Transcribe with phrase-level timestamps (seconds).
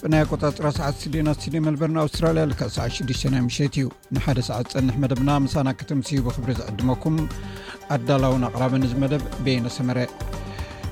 [0.00, 2.42] ብናይ ቆጣፅራ ሰዓት ስድና ስድ መልበር ንኣስትራያ
[2.74, 7.16] ሰ6ና ሸት እዩ ንሓደ ሰዓት ፅንሕ መደብና ምሳና ክተምስ ብክብሪ ዝዕድመኩም
[7.94, 9.98] ኣዳላውን ኣቅራብን እዚ መደብ ቤነሰመረ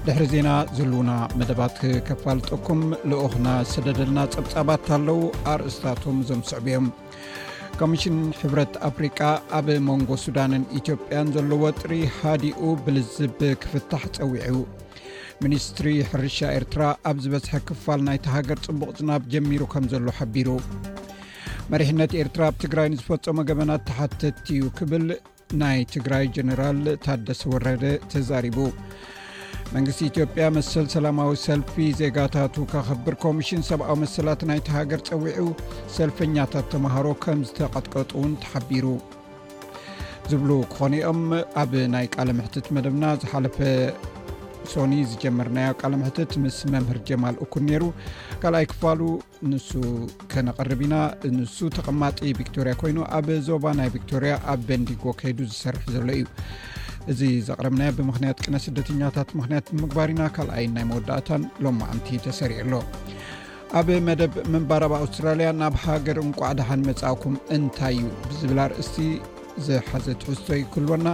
[0.07, 0.49] ድሕሪ ዜና
[0.79, 2.81] ዘልውና መደባት ክከፋልጠኩም
[3.13, 5.21] ልኦክና ስደድልና ፀብፃባት ኣለው
[5.55, 6.87] ኣርእስታቶም ዞም ስዕብ እዮም
[7.83, 9.21] ኮሚሽን ሕብረት ኣፍሪቃ
[9.59, 14.45] ኣብ መንጎ ሱዳንን ኢትዮ ያን ዘለዎ ጥሪ ሃዲኡ ብልዝብ ክፍታሕ ፀዊዕ
[15.43, 20.49] ሚኒስትሪ ሕርሻ ኤርትራ ኣብ ዝበዝሐ ክፋል ናይቲ ሃገር ፅቡቅ ፅናብ ጀሚሩ ከም ዘሎ ሓቢሩ
[21.73, 25.07] መሪሕነት ኤርትራ ኣብ ትግራይ ንዝፈፀሞ ገበናት ተሓተት እዩ ክብል
[25.63, 28.59] ናይ ትግራይ ጀነራል ታደሰ ወረደ ተዛሪቡ
[29.75, 35.49] መንግስቲ ኢትዮ ያ መስል ሰላማዊ ሰልፊ ዜጋታቱ ካከብር ኮሚሽን ሰብኣዊ መሰላት ናይ ሃገር ፀዊዑ
[35.97, 38.87] ሰልፈኛታት ተምሃሮ ከም ዝተቀጥቀጡውን ተሓቢሩ
[40.33, 41.23] ዝብሉ ክኾኑ ኦም
[41.63, 43.57] ኣብ ናይ ቃለ ምሕትት መደብና ዝሓለፈ
[44.73, 47.83] ሶኒ ዝጀመርናዮ ቃለምሕትት ምስ መምህር ጀማል እኩን ነሩ
[48.43, 49.01] ካልኣይ ክፋሉ
[49.51, 49.69] ንሱ
[50.33, 50.97] ከነቐርብ ኢና
[51.39, 56.25] ንሱ ተቐማጢ ቪቶርያ ኮይኑ ኣብ ዞባ ናይ ቪቶርያ ኣብ በንዲጎ ከይዱ ዝሰርሕ ዘሎ እዩ
[57.13, 62.75] እዚ ዘቅርምና ብምክንያት ቅነ ስደተኛታት ምክንያት ምግባር ኢና ካልኣይ ናይ መወዳእታን ሎም ማዓንቲ ተሰሪዑ ኣሎ
[63.79, 68.95] ኣብ መደብ ምንባር ብ ኣውስትራልያ ናብ ሃገር እንቋዕድሓን መፃእኩም እንታይ እዩ ብዝብላ ርእሲ
[69.67, 71.07] ዝሓዘትውዝቶ ይክህልወና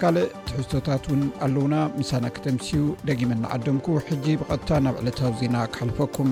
[0.00, 2.72] ካልእ ትሕዝቶታት ውን ኣለውና ምሳና ክተምስዩ
[3.08, 6.30] ደጊመ ንዓደምኩ ሕጂ ብቐጥታ ናብ ዕለታዊ ዜና ክሓልፈኩም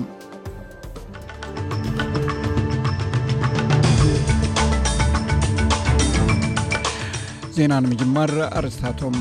[7.57, 9.17] ዜና ንምጅማር ኣርስታቶም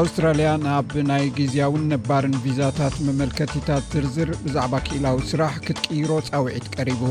[0.00, 0.48] ኣውስትራልያ
[0.90, 7.02] ብ ናይ ጊዜያውን ነባርን ቪዛታት መመልከቲታት ዝርዝር ብዛዕባ ክላዊ ስራሕ ክትቅይሮ ፃውዒት ቀሪቡ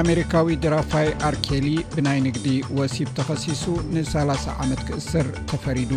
[0.00, 3.62] ኣሜሪካዊ ድራፋይ ኣርኬሊ ብናይ ንግዲ ወሲብ ተከሲሱ
[3.94, 5.92] ን30 ዓመት ክእስር ተፈሪዱ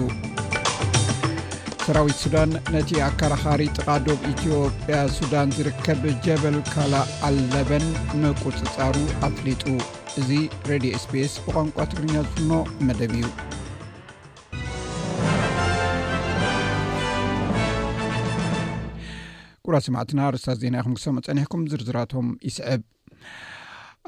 [1.85, 6.94] ስራዊት ሱዳን ነቲ ኣከራኻሪ ጥቃዶም ኢትዮጵያ ሱዳን ዝርከብ ጀበል ካላ
[7.28, 7.85] ኣለበን
[8.23, 8.95] ምቁፅፃሩ
[9.29, 9.63] ኣፍሌጡ
[10.22, 10.29] እዚ
[10.72, 12.51] ሬድዮ ስፔስ ብቋንቋ ትድርኛ ዝፍኖ
[12.89, 13.23] መደብ እዩ
[19.67, 22.81] ጉራ ስማዕትና ርስታት ዜና ይኹም ክሰሙ ፀኒሕኩም ዝርዝራቶም ይስዕብ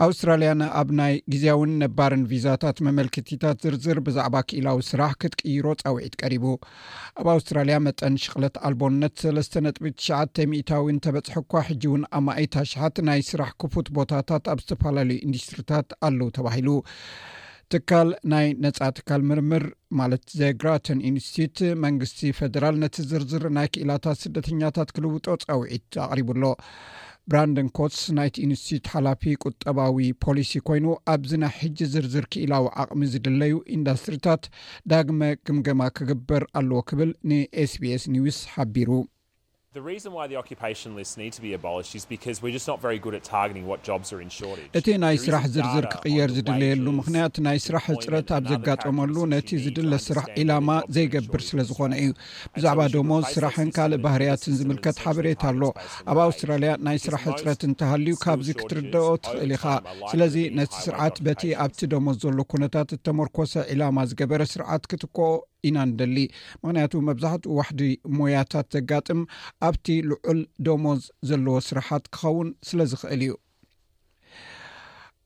[0.05, 6.45] ኣውስትራልያ ንኣብ ናይ ግዜውን ነባርን ቪዛታት መመልክቲታት ዝርዝር ብዛዕባ ክእላዊ ስራሕ ክትቅይሮ ፀውዒት ቀሪቡ
[7.21, 12.99] ኣብ ኣውስትራልያ መጠን ሽቅለት ኣልቦነት ሰለስተ ነጥቢ ትሽዓተ 0ታዊን ተበፅሐ ኳ ሕጂ ውን ኣማአይት ሽሓት
[13.09, 16.69] ናይ ስራሕ ክፉት ቦታታት ኣብ ዝተፈላለዩ ኢንዱስትሪታት ኣለው ተባሂሉ
[17.73, 19.63] ትካል ናይ ነፃ ትካል ምርምር
[19.99, 26.45] ማለት ዘግራተን ዩኒስትትት መንግስቲ ፌደራል ነቲ ዝርዝር ናይ ክእላታት ስደተኛታት ክልውጦ ፀውዒት ኣቕሪቡ ኣሎ
[27.31, 34.43] ብራንደን ኮትስ ናይቲ ዩኒስትት ሓላፊ ቁጠባዊ ፖሊሲ ኮይኑ ኣብዚናይ ሕጂ ዝርዝር ክኢላዊ ዓቕሚ ዝድለዩ ኢንዳስትሪታት
[34.93, 38.89] ዳግመ ግምገማ ክግበር ኣለዎ ክብል ን ስbs ኒውስ ሓቢሩ
[44.77, 50.25] እቲ ናይ ስራሕ ዝርዝር ክቅየር ዝድልየሉ ምክንያት ናይ ስራሕ ሕፅረት ኣብ ዘጋጠመሉ ነቲ ዝድለ ስራሕ
[50.41, 52.09] ዒላማ ዘይገብር ስለ ዝኮነ እዩ
[52.55, 55.61] ብዛዕባ ደሞዝ ስራሕን ካልእ ባህርያትን ዝምልከት ሓበሬታ ኣሎ
[56.13, 59.65] ኣብ ኣውስትራልያ ናይ ስራሕ ሕፅረት እንተሃልዩ ካብዚ ክትርድኦ ትኽእል ኢካ
[60.13, 65.29] ስለዚ ነቲ ስርዓት በቲ ኣብቲ ደሞ ዘሎ ኩነታት እተመርኮሰ ዒላማ ዝገበረ ስርዓት ክትከኦ
[65.67, 66.17] ኢና ንደሊ
[66.63, 67.81] ምክንያቱ መብዛሕትኡ ዋሕዲ
[68.19, 69.21] ሞያታት ዘጋጥም
[69.69, 73.33] ኣብቲ ልዑል ደሞዝ ዘለዎ ስራሓት ክኸውን ስለ ዝኽእል እዩ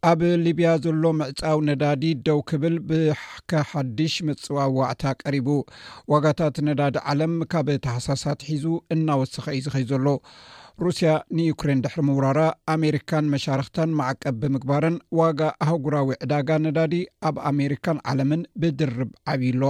[0.10, 5.50] ኣብ ሊብያ ዘሎ ምዕፃው ነዳዲ ደው ክብል ብከሓድሽ መፅዋ ዋዕታ ቀሪቡ
[6.14, 8.66] ዋጋታት ነዳዲ ዓለም ካብ ተሓሳሳት ሒዙ
[8.96, 10.08] እናወሰኪ እዩ ዚኸይ ዘሎ
[10.86, 12.42] ሩስያ ንዩክሬን ድሕሪ ምውራራ
[12.74, 16.94] ኣሜሪካን መሻርክታን ማዕቀብ ብምግባርን ዋጋ ኣህጉራዊ ዕዳጋ ነዳዲ
[17.28, 19.64] ኣብ ኣሜሪካን ዓለምን ብድርብ ዓብዩሎ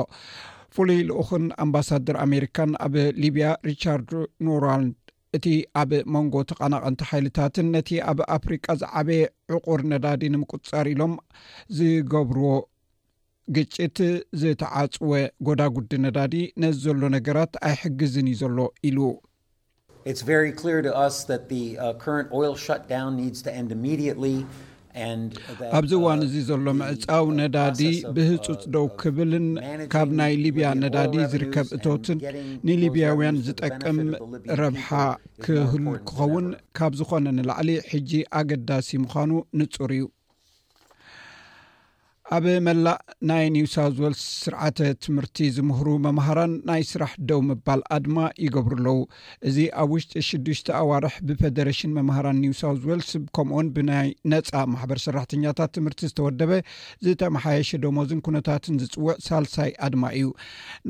[0.75, 2.94] ፍሉይ ልኡኹን ኣምባሳደር ኣሜሪካን ኣብ
[3.24, 4.12] ሊብያ ሪቻርድ
[4.50, 4.84] ኖራል
[5.40, 5.46] እቲ
[5.81, 9.24] ኣብ መንጎ ተቐናቐንቲ ሓይልታትን ነቲ ኣብ ኣፍሪቃ ዝዓበየ
[9.58, 11.13] ዕቁር ነዳዲ ንምቁፃር ኢሎም
[11.80, 12.48] ዝገብርዎ
[13.58, 14.00] ግጭት
[14.44, 15.12] ዝተዓፅወ
[15.50, 18.60] ጎዳጉዲ ነዳዲ ነ ዘሎ ነገራት ኣይሕግዝን እዩ ዘሎ
[18.90, 19.00] ኢሉ
[25.77, 27.81] ኣብዚ እዋን እዙ ዘሎ ምዕፃው ነዳዲ
[28.15, 29.45] ብህፁፅ ደው ክብልን
[29.94, 32.19] ካብ ናይ ሊብያ ነዳዲ ዝርከብ እቶትን
[32.69, 34.00] ንሊብያውያን ዝጠቅም
[34.62, 34.89] ረብሓ
[35.48, 36.48] ክህሉ ክኸውን
[36.80, 38.12] ካብ ዝኾነ ንላዕሊ ሕጂ
[38.42, 39.31] ኣገዳሲ ምዃኑ
[39.62, 40.03] ንጹር እዩ
[42.36, 42.98] ኣብ መላእ
[43.30, 48.98] ናይ ኒውሳውት ወልስ ስርዓተ ትምህርቲ ዝምህሩ መምሃራን ናይ ስራሕ ደው ምባል ኣድማ ይገብሩ ኣለው
[49.50, 56.01] እዚ ኣብ ውሽጢ ሽዱሽተ ኣዋርሕ ብፌደሬሽን መምሃራን ኒውሳውት ወልስ ከምኡን ብናይ ነፃ ማሕበር ሰራሕተኛታት ትምህርቲ
[56.12, 56.51] ዝተወደበ
[57.07, 60.30] ዝተመሓየሸ ደሞዝን ኩነታትን ዝፅውዕ ሳልሳይ ኣድማ እዩ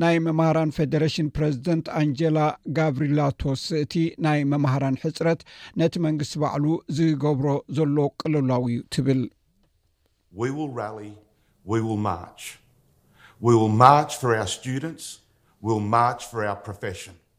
[0.04, 2.38] ናይ መማሃራን ፌደሬሽን ፕረዚደንት ኣንጀላ
[2.78, 3.96] ጋብሪላቶስ እቲ
[4.28, 5.42] ናይ መማሃራን ሕፅረት
[5.82, 6.66] ነቲ መንግስቲ ባዕሉ
[7.00, 7.48] ዝገብሮ
[7.78, 8.64] ዘሎ ቅልላው
[8.96, 9.22] ትብል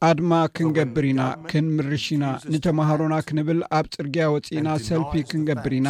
[0.10, 1.22] ኣድማ ክንገብር ኢና
[1.52, 5.90] ክንምርሽ ና ንተማሃሮና ክንብል ኣብ ፅርግያ ወፂኢና ሰልፊ ክንገብር ኢና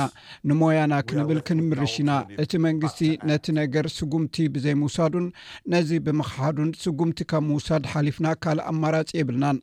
[0.51, 2.99] ንሞያና ክንብል ክንምርሽ ና እቲ መንግስቲ
[3.31, 5.27] ነቲ ነገር ስጉምቲ ብዘይምውሳዱን
[5.73, 9.59] ነዚ ብምሓዱን ስጉምቲ ካብ ምውሳድ ሓሊፍና ካልእ ኣማራፂ የብልናን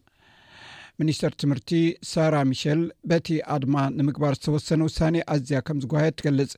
[1.00, 1.70] ሚኒስተር ትምህርቲ
[2.11, 2.81] ሳራ ሚሸል
[3.11, 6.50] በቲ ኣድማ ንምግባር ዝተወሰነ ውሳኒ ኣዝያ ከም ዝግባየ ትገልፅ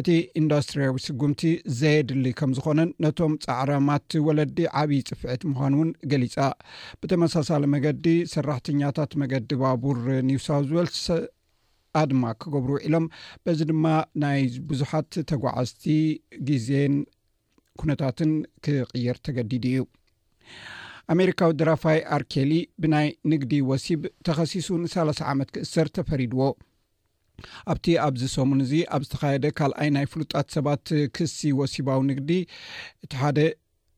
[0.00, 0.06] እቲ
[0.40, 1.42] ኢንዳስትርያዊ ስጉምቲ
[1.78, 6.36] ዘየድሊ ከም ዝኮነን ነቶም ፃዕረማት ወለዲ ዓብዪ ፅፍዒት ምኳኑ እውን ገሊፃ
[7.02, 9.98] ብተመሳሳለ መገዲ ሰራሕተኛታት መገዲ ባቡር
[10.30, 11.02] ኒውሳዊዝወልስ
[12.04, 13.06] ኣድማ ክገብሩ ኢሎም
[13.44, 13.84] በዚ ድማ
[14.24, 14.40] ናይ
[14.70, 15.84] ብዙሓት ተጓዓዝቲ
[16.48, 16.96] ግዜን
[17.82, 18.30] ኩነታትን
[18.66, 19.82] ክቅየር ተገዲዲ እዩ
[21.12, 22.52] ኣሜሪካዊ ድራፋይ ኣርኬሊ
[22.82, 26.40] ብናይ ንግዲ ወሲብ ተኸሲሱ ን30 ዓመት ክእሰር ተፈሪድዎ
[27.72, 30.84] ኣብቲ ኣብዚ ሰሙን እዚ ኣብ ዝተካየደ ካልኣይ ናይ ፍሉጣት ሰባት
[31.16, 32.30] ክሲ ወሲባዊ ንግዲ
[33.04, 33.38] እቲ ሓደ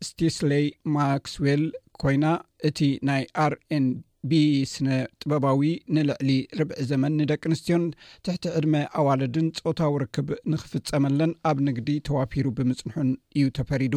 [0.08, 0.66] ስቲስሌይ
[0.96, 1.64] ማክስዌል
[2.02, 2.26] ኮይና
[2.68, 2.78] እቲ
[3.10, 3.24] ናይ
[3.54, 3.86] ርን
[4.30, 4.88] ብስነ
[5.22, 5.60] ጥበባዊ
[5.96, 7.84] ንልዕሊ ርብዒ ዘመን ንደቂ ኣንስትዮን
[8.24, 13.94] ትሕቲ ዕድመ ኣዋለድን ፆታዊ ርክብ ንክፍፀመለን ኣብ ንግዲ ተዋፊሩ ብምፅንሑን እዩ ተፈሪዱ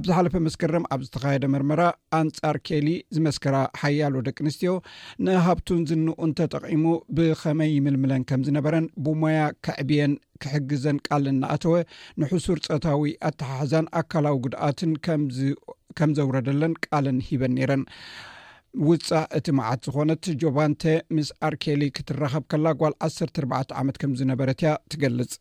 [0.00, 1.80] ኣብ ዝሓለፈ መስከርም ኣብ ዝተካየደ መርመራ
[2.20, 4.72] ኣንጻር ኬሊ ዝመስከራ ሓያሎ ደቂ ኣንስትዮ
[5.28, 6.84] ንሃብቱን ዝንኡን ተጠቒሙ
[7.18, 11.74] ብኸመይ ይምልምለን ከም ዝነበረን ብሞያ ክዕብየን ክሕግዘን ቃል እናኣተወ
[12.22, 14.92] ንሕሱር ፀታዊ ኣተሓሓዛን ኣካላዊ ጉድኣትን
[15.98, 17.82] ከም ዘውረደለን ቃልን ሂበን ነረን
[18.88, 20.82] ውጻእ እቲ መዓት ዝኾነት ጆባንተ
[21.16, 23.44] ምስ ኣርኬሊ ክትራኸብ ከላ ጓል 104ር
[23.80, 25.32] ዓመት ከምዝነበረት ያ ትገልጽ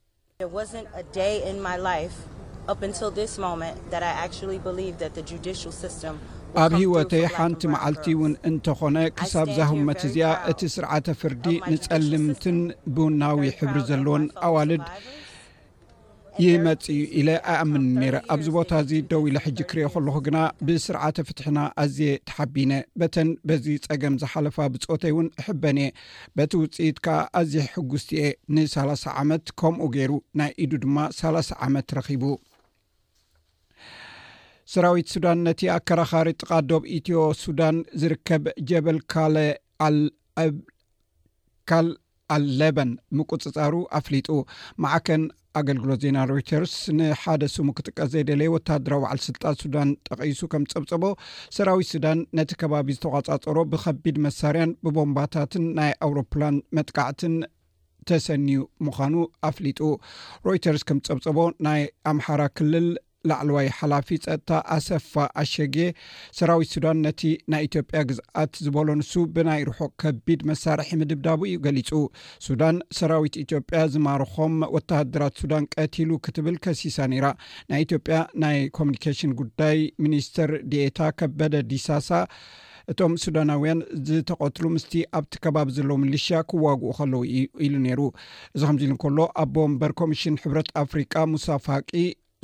[6.64, 12.60] ኣብ ሂወተይ ሓንቲ መዓልቲ እውን እንተኾነ ክሳብ ዛህመት እዚኣ እቲ ስርዓተ ፍርዲ ንጸልምትን
[12.96, 14.84] ብውናዊ ሕብሪ ዘለዎን ኣዋልድ
[16.42, 20.38] ይ መፅ እዩ ኢለ ኣይኣምን ሜረ ኣብዚ ቦታ እዚ ደው ኢሉ ሕጂ ክርኦ ከለኩ ግና
[20.68, 25.88] ብስርዓተ ፍትሕና ኣዝየ ተሓቢነ በተን በዚ ፀገም ዝሓለፋ ብፆተይ እውን ሕበን እየ
[26.40, 27.08] በቲ ውፅኢትካ
[27.40, 28.26] ኣዝየ ሕጉስቲ እየ
[28.56, 30.12] ንሳላ0 ዓመት ከምኡ ገይሩ
[30.42, 32.24] ናይ ኢዱ ድማ ሳላ0 ዓመት ረኪቡ
[34.76, 38.98] ሰራዊት ሱዳን ነቲ ኣከረካሪ ጥቃ ዶብ ኢትዮ ሱዳን ዝርከብ ጀበል
[41.72, 44.28] ካልኣልለበን ምቁፅፃሩ ኣፍሊጡ
[44.84, 45.24] ማዓከን
[45.60, 51.04] ኣገልግሎ ዜና ሮይተርስ ንሓደ ስሙ ክጥቀስ ዘይደለየ ወታድራ ባዕል ስልጣት ሱዳን ጠቂሱ ከም ፀብፀቦ
[51.58, 57.36] ሰራዊት ሱዳን ነቲ ከባቢ ዝተቆፃፀሮ ብከቢድ መሳርያን ብቦምባታትን ናይ ኣውሮፕላን መጥቃዕትን
[58.10, 59.16] ተሰኒዩ ምዃኑ
[59.50, 59.80] ኣፍሊጡ
[60.48, 61.38] ሮይተርስ ከም ፀብፀቦ
[61.68, 61.82] ናይ
[62.12, 62.88] ኣምሓራ ክልል
[63.30, 65.76] ላዕለዋይ ሓላፊ ፀጥታ ኣሰፋ ኣሸጌ
[66.38, 67.22] ሰራዊት ሱዳን ነቲ
[67.52, 71.92] ናይ ኢትዮጵያ ግዝኣት ዝበሎ ንሱ ብናይ ርሑ ከቢድ መሳርሒ ምድብዳቡ እዩ ገሊፁ
[72.48, 77.28] ሱዳን ሰራዊት ኢትዮጵያ ዝማርኾም ወተሃድራት ሱዳን ቀቲሉ ክትብል ከሲሳ ነይራ
[77.74, 82.12] ናይ ኢትዮጵያ ናይ ኮሙኒኬሽን ጉዳይ ሚኒስትር ድኤታ ከበደ ዲሳሳ
[82.92, 87.22] እቶም ሱዳናውያን ዝተቐትሉ ምስቲ ኣብቲ ከባቢ ዘለዎ ምሊሽያ ክዋግኡ ከለዉ
[87.66, 88.02] ኢሉ ነይሩ
[88.56, 91.90] እዚ ከምዚ ኢሉ እንከሎ ኣብ ቦምበር ኮሚሽን ሕብረት ኣፍሪቃ ሙሳፋቂ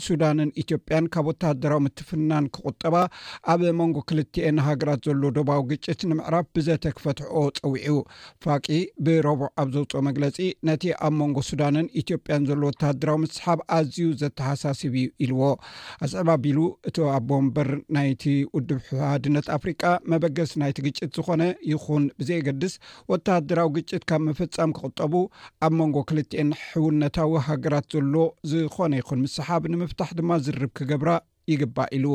[0.05, 2.95] ሱዳንን ኢትዮጵያን ካብ ወታደራዊ ምትፍናን ክቁጠባ
[3.53, 7.97] ኣብ መንጎ ክልትኤን ሃገራት ዘሎ ደባዊ ግጭት ንምዕራፍ ብዘተክፈትሕኦ ፀዊዑ
[8.45, 8.65] ፋቂ
[9.07, 10.37] ብረቡዕ ኣብ ዘውፅኦ መግለፂ
[10.69, 14.95] ነቲ ኣብ መንጎ ሱዳንን ኢትዮጵያን ዘሎ ወተሃደራዊ ምስሓብ ኣዝዩ ዘተሓሳስብ
[15.25, 15.41] ኢልዎ
[16.07, 16.59] ኣስዕባ ኣቢሉ
[16.91, 18.23] እቲ ኣቦምበር ናይቲ
[18.55, 19.81] ውድብ ሕሃድነት ኣፍሪቃ
[20.13, 22.75] መበገስ ናይቲ ግጭት ዝኮነ ይኹን ብዘገድስ
[23.13, 25.13] ወታሃደራዊ ግጭት ካብ ምፍፃም ክቁጠቡ
[25.65, 28.17] ኣብ መንጎ ክልትኤን ሕውነታዊ ሃገራት ዘሎ
[28.53, 31.09] ዝኮነ ይኹን ምስሓብ ንፍእዩ ብታሕ ድማ ዝርብ ክገብራ
[31.51, 32.05] ይግባእ ኢሉ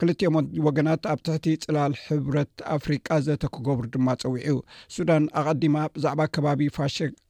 [0.00, 0.36] ክልቲዮም
[0.66, 4.56] ወገናት ኣብ ትሕቲ ፅላል ሕብረት ኣፍሪቃ ዘተክገብሩ ድማ ፀዊዑ
[4.94, 6.60] ሱዳን ኣቀዲማ ብዛዕባ ከባቢ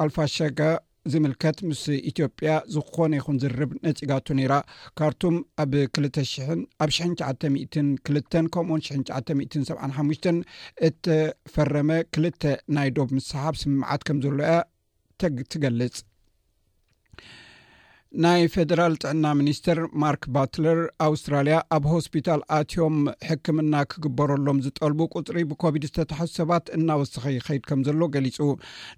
[0.05, 0.61] ኣልፋሸጋ
[1.13, 4.55] ዝምልከት ምስ ኢትዮጵያ ዝኾነ ይኹን ዝርብ ነፂጋቱ ነይራ
[5.01, 10.07] ካርቱም ኣብ 2 ኣብ 92 ከምኡኡን 97 ሓ
[10.89, 12.43] እተፈረመ ክልተ
[12.79, 14.55] ናይ ዶብ ምሰሓብ ስምምዓት ከም ዘሎ ያ
[15.53, 15.97] ትገልጽ
[18.25, 22.97] ናይ ፌደራል ጥዕና ሚኒስትር ማርክ ባትለር ኣውስትራልያ ኣብ ሆስፒታል ኣትዮም
[23.31, 28.39] ሕክምና ክግበረሎም ዝጠልቡ ቁፅሪ ብኮቪድ ዝተተሐ ሰባት እናወሰኺ ይከይድ ከም ዘሎ ገሊጹ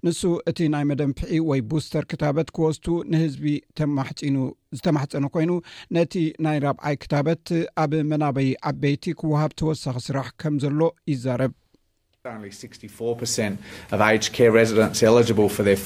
[0.07, 3.47] ንሱ እቲ ናይ መደንፍዒ ወይ ቡስተር ክታበት ክወስቱ ንህዝቢ
[3.79, 4.37] ተማሕፂኑ
[4.79, 5.51] ዝተማሕፀኑ ኮይኑ
[5.97, 6.15] ነቲ
[6.47, 7.45] ናይ ራብዓይ ክታበት
[7.83, 10.81] ኣብ መናበዪ ዓበይቲ ክወሃብ ተወሳኺ ስራሕ ከም ዘሎ
[11.13, 11.51] ይዛረብ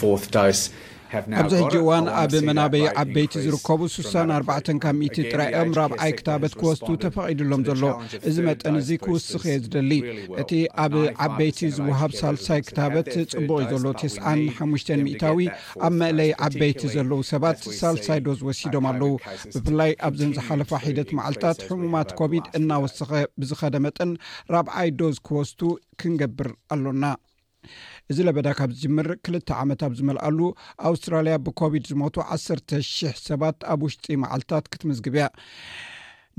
[0.07, 0.27] 64
[1.41, 4.51] ኣብዚ ሕጂ እዋን ኣብ መናበዪ ዓበይቲ ዝርከቡ 6ሳ4
[4.83, 4.95] ካብ
[5.31, 7.83] ጥራዮም ራብዓይ ክታበት ክወስቱ ተፈቒድሎም ዘሎ
[8.29, 9.91] እዚ መጠን እዚ ክውስኺ እየ ዝደሊ
[10.41, 10.51] እቲ
[10.85, 10.93] ኣብ
[11.25, 13.07] ዓበይቲ ዝውሃብ ሳልሳይ ክታበት
[13.37, 15.47] ፅቡቅ ዩ ዘሎ ተስሓሙሽ ሚእታዊ
[15.87, 19.13] ኣብ መእለይ ዓበይቲ ዘለዉ ሰባት ሳልሳይ ዶዝ ወሲዶም ኣለዉ
[19.55, 23.09] ብፍላይ ኣብዘንዝሓለፈ ሒደት መዓልትታት ሕሙማት ኮብድ እናወስኸ
[23.41, 24.11] ብዝኸደ መጠን
[24.55, 25.59] ራብዓይ ዶዝ ክወስቱ
[26.01, 27.03] ክንገብር ኣሎና
[28.11, 30.39] እዚ ለበዳ ካብ ዝጅምር ክልተ ዓመት ብ ዝመልኣሉ
[30.89, 35.25] ኣውስትራልያ ብኮቪድ ዝሞቱ 1ሰ 00 ሰባት ኣብ ውሽጢ መዓልትታት ክትምዝግብ ያ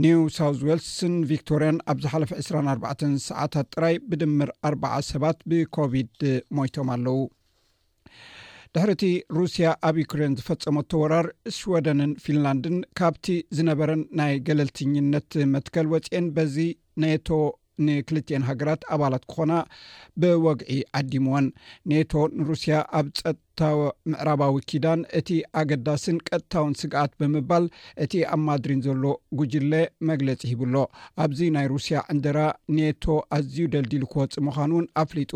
[0.05, 2.85] ኒው ሳውት ወልስን ቪክቶርያን ኣብዝ ሓለፈ 2ራ4ባ
[3.29, 6.13] ሰዓታት ጥራይ ብድምር 4ርባ0 ሰባት ብኮቪድ
[6.59, 7.19] ሞይቶም ኣለው
[8.75, 9.05] ድሕሪ እቲ
[9.41, 11.27] ሩስያ ኣብ ዩክሬን ዝፈፀሞ ተወራር
[11.59, 13.27] ስዎደንን ፊንላንድን ካብቲ
[13.59, 16.57] ዝነበረን ናይ ገለልትኝነት መትከል ወፅአን በዚ
[17.03, 17.29] ነቶ
[17.85, 19.53] ንክልትኤን ሃገራት ኣባላት ክኾና
[20.21, 21.47] ብወግዒ ዓዲምዎን
[21.91, 23.77] ኔቶ ንሩስያ ኣብ ፀጥታዊ
[24.11, 25.29] ምዕራባዊ ኪዳን እቲ
[25.61, 27.65] ኣገዳስን ቀጥታውን ስግኣት ብምባል
[28.05, 29.05] እቲ ኣብ ማድሪን ዘሎ
[29.41, 29.73] ጉጅለ
[30.11, 30.75] መግለፂ ሂብሎ
[31.25, 32.39] ኣብዚ ናይ ሩስያ ዕንደራ
[32.77, 33.05] ኔቶ
[33.39, 35.33] ኣዝዩ ደልዲሉ ክወፅ ምዃኑ እውን ኣፍሊጡ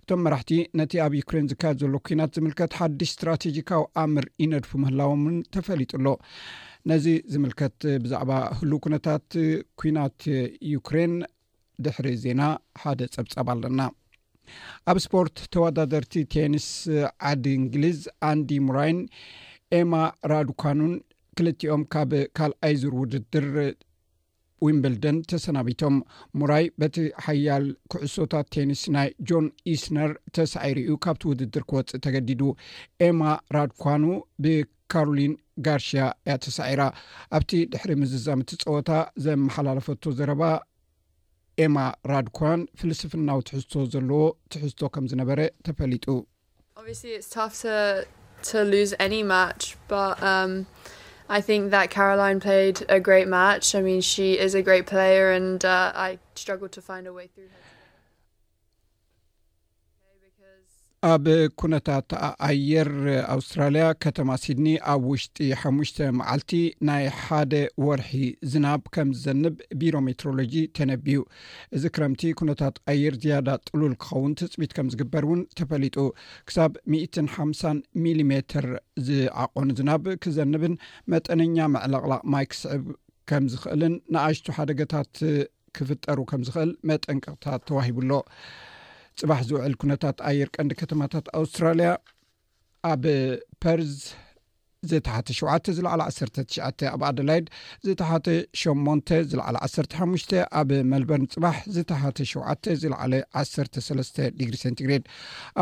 [0.00, 6.06] እቶም መራሕቲ ነቲ ኣብ ዩክሬን ዝካየድ ዘሎ ኩናት ዝምልከት ሓድሽ እስትራቴጂካዊ ኣእምር ይነድፉ ምህላዎምን ተፈሊጡሎ
[6.90, 9.24] ነዚ ዝምልከት ብዛዕባ ህሉ ኩነታት
[9.82, 10.20] ኩናት
[10.72, 11.12] ዩክሬን
[11.84, 12.42] ድሕሪ ዜና
[12.82, 13.80] ሓደ ፀብፃብ ኣለና
[14.90, 16.66] ኣብ ስፖርት ተወዳደርቲ ቴኒስ
[17.30, 18.00] ዓዲ እንግሊዝ
[18.30, 18.98] ኣንዲ ሙራይን
[19.78, 19.92] ኤማ
[20.32, 20.94] ራድኳኑን
[21.38, 23.46] ክልቲኦም ካብ ካልኣይ ዝር ውድድር
[24.64, 25.94] ዊምብልደን ተሰናቢቶም
[26.40, 32.42] ሙራይ በቲ ሓያል ኩዕሶታት ቴኒስ ናይ ጆን ኢስነር ተሳዒሪእዩ ካብቲ ውድድር ክወፅእ ተገዲዱ
[33.08, 33.20] ኤማ
[33.56, 34.04] ራድኳኑ
[34.46, 35.34] ብካሮሊን
[35.66, 36.82] ጋርሽያ ያ ተሳዒራ
[37.38, 38.90] ኣብቲ ድሕሪ ምዝዛምቲ ፀወታ
[39.26, 40.42] ዘመሓላለፈቶ ዘረባ
[41.62, 41.78] ኤማ
[42.10, 46.04] ራድኳን ፍልስፍናው ትሕዝቶ ዘለዎ ትሕዝቶ ከም ዝነበረ ተፈሊጡ
[46.80, 47.46] ኦ 'ስ ታ
[48.72, 49.60] ዝ አ ማc
[51.96, 55.30] ካሮላይና ይድ ግ ማ እ ግ የር
[56.42, 56.66] ስግ
[61.10, 61.26] ኣብ
[61.60, 62.10] ኩነታት
[62.46, 62.88] ኣየር
[63.34, 66.50] ኣውስትራልያ ከተማ ሲድኒ ኣብ ውሽጢ ሓሙሽ መዓልቲ
[66.88, 67.52] ናይ ሓደ
[67.86, 68.12] ወርሒ
[68.52, 71.18] ዝናብ ከም ዝዘንብ ቢሮ ሜትሮሎጂ ተነብዩ
[71.76, 75.98] እዚ ክረምቲ ኩነታት ኣየር ዝያዳ ጥሉል ክኸውን ትፅቢት ከም ዝግበር እውን ተፈሊጡ
[76.50, 77.62] ክሳብ 15ሳ
[78.06, 78.68] ሚሜትር
[79.08, 80.76] ዝዓቆኑ ዝናብ ክዘንብን
[81.14, 82.86] መጠነኛ መዕላቕላቅ ማይ ክስዕብ
[83.32, 85.12] ከም ዝክእልን ንኣሽቱ ሓደገታት
[85.78, 88.12] ክፍጠሩ ከም ዝክእል መጠንቅቕታት ተዋሂቡ ኣሎ
[89.20, 91.90] ፅባሕ ዝውዕል ኩነታት ኣየር ቀንዲ ከተማታት ኣውስትራልያ
[92.92, 93.04] ኣብ
[93.62, 93.96] ፐርዝ
[94.90, 96.56] ዝተሓተ 7ተ ዝለዕለ 1ትሽ
[96.94, 97.46] ኣብ ኣደላይድ
[97.86, 98.26] ዝተሓተ
[98.62, 105.06] 8 ዝለዕለ 15 ኣብ መልበርን ፅባሕ ዝተሓተ 7 ዝለዓለ 1ሰ ዲግሪ ሰንግሬድ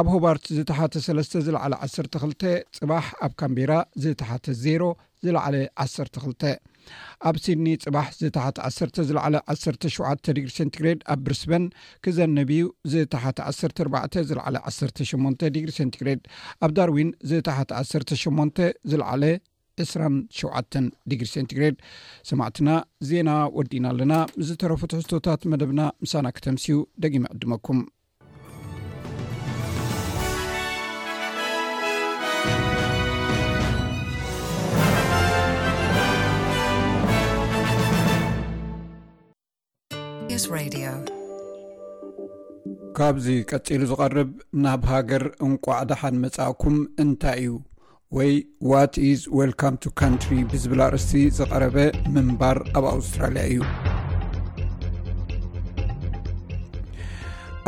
[0.01, 2.43] ኣብ ሆባርት ዝተሓተ ሰተ ዝለዓለ 1ሰ2
[2.81, 3.73] ፅባሕ ኣብ ካምቤራ
[4.05, 4.93] ዝተሓተ 0
[5.27, 5.57] ዝለዕለ
[5.87, 6.51] 1ሰ 2
[7.29, 11.65] ኣብ ሲድኒ ፅባሕ ዝተሓቲ 1ሰ ዝለዕለ 17 ዲግሪ ሰንትግሬድ ኣብ ብርስበን
[12.07, 16.23] ክዘነብዩ ዝተሓቲ 1 ዝለዕለ 18 ዲግሪ ሰንትግሬድ
[16.65, 19.25] ኣብ ዳርዊን ዝተሓቲ 1 8 ዝለዓለ
[19.85, 20.77] 20 7
[21.11, 21.77] ዲግሪ ሴንትግሬድ
[22.31, 22.69] ሰማዕትና
[23.11, 26.75] ዜና ወዲና ኣለና ምስዝተረፉትሕዝቶታት መደብና ምሳና ክተምስዩ
[27.05, 27.79] ደቂመ ዕድመኩም
[42.97, 44.31] ካብዚ ቀፂሉ ዝቐርብ
[44.63, 47.53] ናብ ሃገር እንቋዕ ዳሓን መጻእኩም እንታይ እዩ
[48.17, 48.33] ወይ
[48.71, 48.95] ዋት
[49.39, 51.77] ወልካም ካትሪ ብዝብላ ርእስቲ ዝቐረበ
[52.15, 53.61] ምንባር ኣብ ኣውስትራልያ እዩ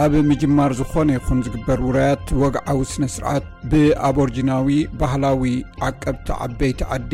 [0.04, 4.70] ኣብ ምጅማር ዝኾነ ይኹን ዝግበር ውራያት ወግዓዊ ስነ ስርዓት ብኣበርጅናዊ
[5.02, 5.52] ባህላዊ
[5.90, 7.12] ዓቀብቲ ዓበይቲ ዓዲ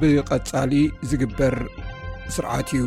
[0.00, 0.72] ብቐፃሊ
[1.12, 1.56] ዝግበር
[2.34, 2.82] ስርዓት እዩ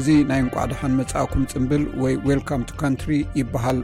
[0.00, 3.78] እዚ ናይ እንቋዕ ድሓን መጻኣኩም ፅምብል ወይ ዌልካምቱ ካንትሪ ይበሃል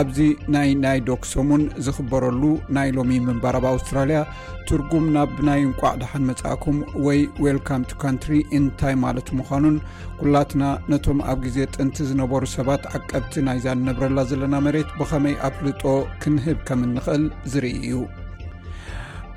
[0.00, 0.18] ኣብዚ
[0.54, 2.42] ናይ ናይ ዶክሶሙን ዝኽበረሉ
[2.76, 4.20] ናይ ሎሚ ምንባር ኣብ ኣውስትራልያ
[4.68, 9.76] ትርጉም ናብ ናይ እንቋዕ ድሓን መጻኣኩም ወይ ዌልካምቲ ካንትሪ እንታይ ማለት ምዃኑን
[10.22, 15.82] ኩላትና ነቶም ኣብ ግዜ ጥንቲ ዝነበሩ ሰባት ዓቀብቲ ናይ ዝንነብረላ ዘለና መሬት ብኸመይ ኣፍልጦ
[16.24, 18.00] ክንህብ ከም እንኽእል ዝርኢ እዩ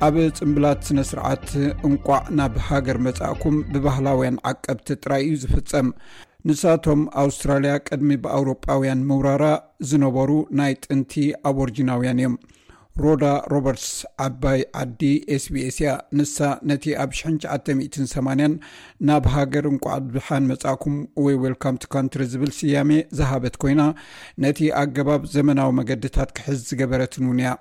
[0.06, 1.46] ኣብ ፅምብላት ስነ-ስርዓት
[1.88, 5.88] እንቋዕ ናብ ሃገር መፃእኩም ብባህላውያን ዓቀብቲጥራይእዩ ዝፍፀም
[6.48, 9.46] ንሳቶም ኣውስትራልያ ቅድሚ ብኣውሮጳውያን ምውራራ
[9.90, 11.14] ዝነበሩ ናይ ጥንቲ
[11.50, 12.36] ኣብ ኦርጅናውያን እዮም
[13.04, 13.90] ሮዳ ሮበርትስ
[14.28, 15.02] ዓባይ ዓዲ
[15.46, 15.90] ስቢስ እያ
[16.20, 16.38] ንሳ
[16.72, 18.64] ነቲ ኣብ 98
[19.10, 23.84] ናብ ሃገር እንቋዕ ዙሓን መፃእኩም ወይ ወልካም ቲ ካንትሪ ዝብል ስያሜ ዝሃበት ኮይና
[24.46, 27.54] ነቲ ኣገባብ ዘመናዊ መገድታት ክሕዝ ዝገበረትን ውን እያ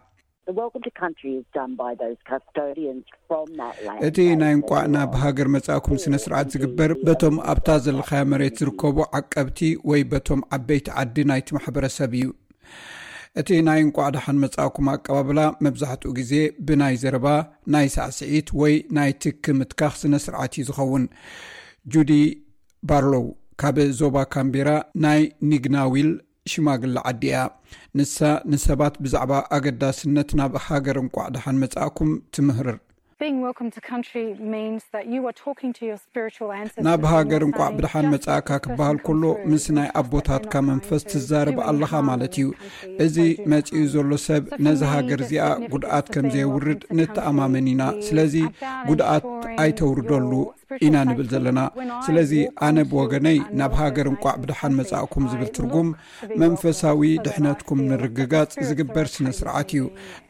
[4.09, 9.61] እቲ ናይ እንቋዕ ናብ ሃገር መጻእኩም ስነ-ስርዓት ዝግበር በቶም ኣብታ ዘለኻ መሬት ዝርከቡ ዓቀብቲ
[9.91, 12.26] ወይ በቶም ዓበይቲ ዓዲ ናይቲ ማሕበረሰብ እዩ
[13.41, 16.33] እቲ ናይ እንቋዕ ዳሓን መጻኣኩም ኣቀባብላ መብዛሕትኡ ግዜ
[16.69, 17.26] ብናይ ዘረባ
[17.75, 21.05] ናይ ሳዕሲዒት ወይ ናይትክምትካክ ስነ ስርዓት ዩ ዝኸውን
[21.97, 22.12] ጁዲ
[22.91, 23.26] ባርሎው
[23.62, 24.69] ካብ ዞባ ካምቢራ
[25.07, 26.09] ናይ ኒግናዊል
[26.53, 27.37] ሽማግሊዓዲያ
[27.99, 28.17] ንሳ
[28.50, 32.69] ንሰባት ብዛዕባ ኣገዳስነት ናብ ሃገር እንቋዕ ድሓን መጻእኩም ትምህር
[36.87, 42.49] ናብ ሃገር እንቋዕ ብድሓን መጻእካ ክበሃል ከሎ ምስ ናይ ኣቦታትካ መንፈስ ትዛርብ ኣለኻ ማለት እዩ
[43.05, 43.17] እዚ
[43.53, 48.37] መጺኡ ዘሎ ሰብ ነዚ ሃገር እዚኣ ጉድኣት ከም ዘይውርድ ንተኣማመኒ ኢና ስለዚ
[48.91, 49.25] ጉድኣት
[49.65, 50.31] ኣይተውርደሉ
[50.87, 51.61] ኢና ንብል ዘለና
[52.05, 52.33] ስለዚ
[52.67, 55.89] ኣነ ብወገነይ ናብ ሃገር እንቋዕ ብድሓን መጻእኩም ዝብል ትርጉም
[56.43, 59.85] መንፈሳዊ ድሕነትኩም ንርግጋፅ ዝግበር ስነ ስርዓት እዩ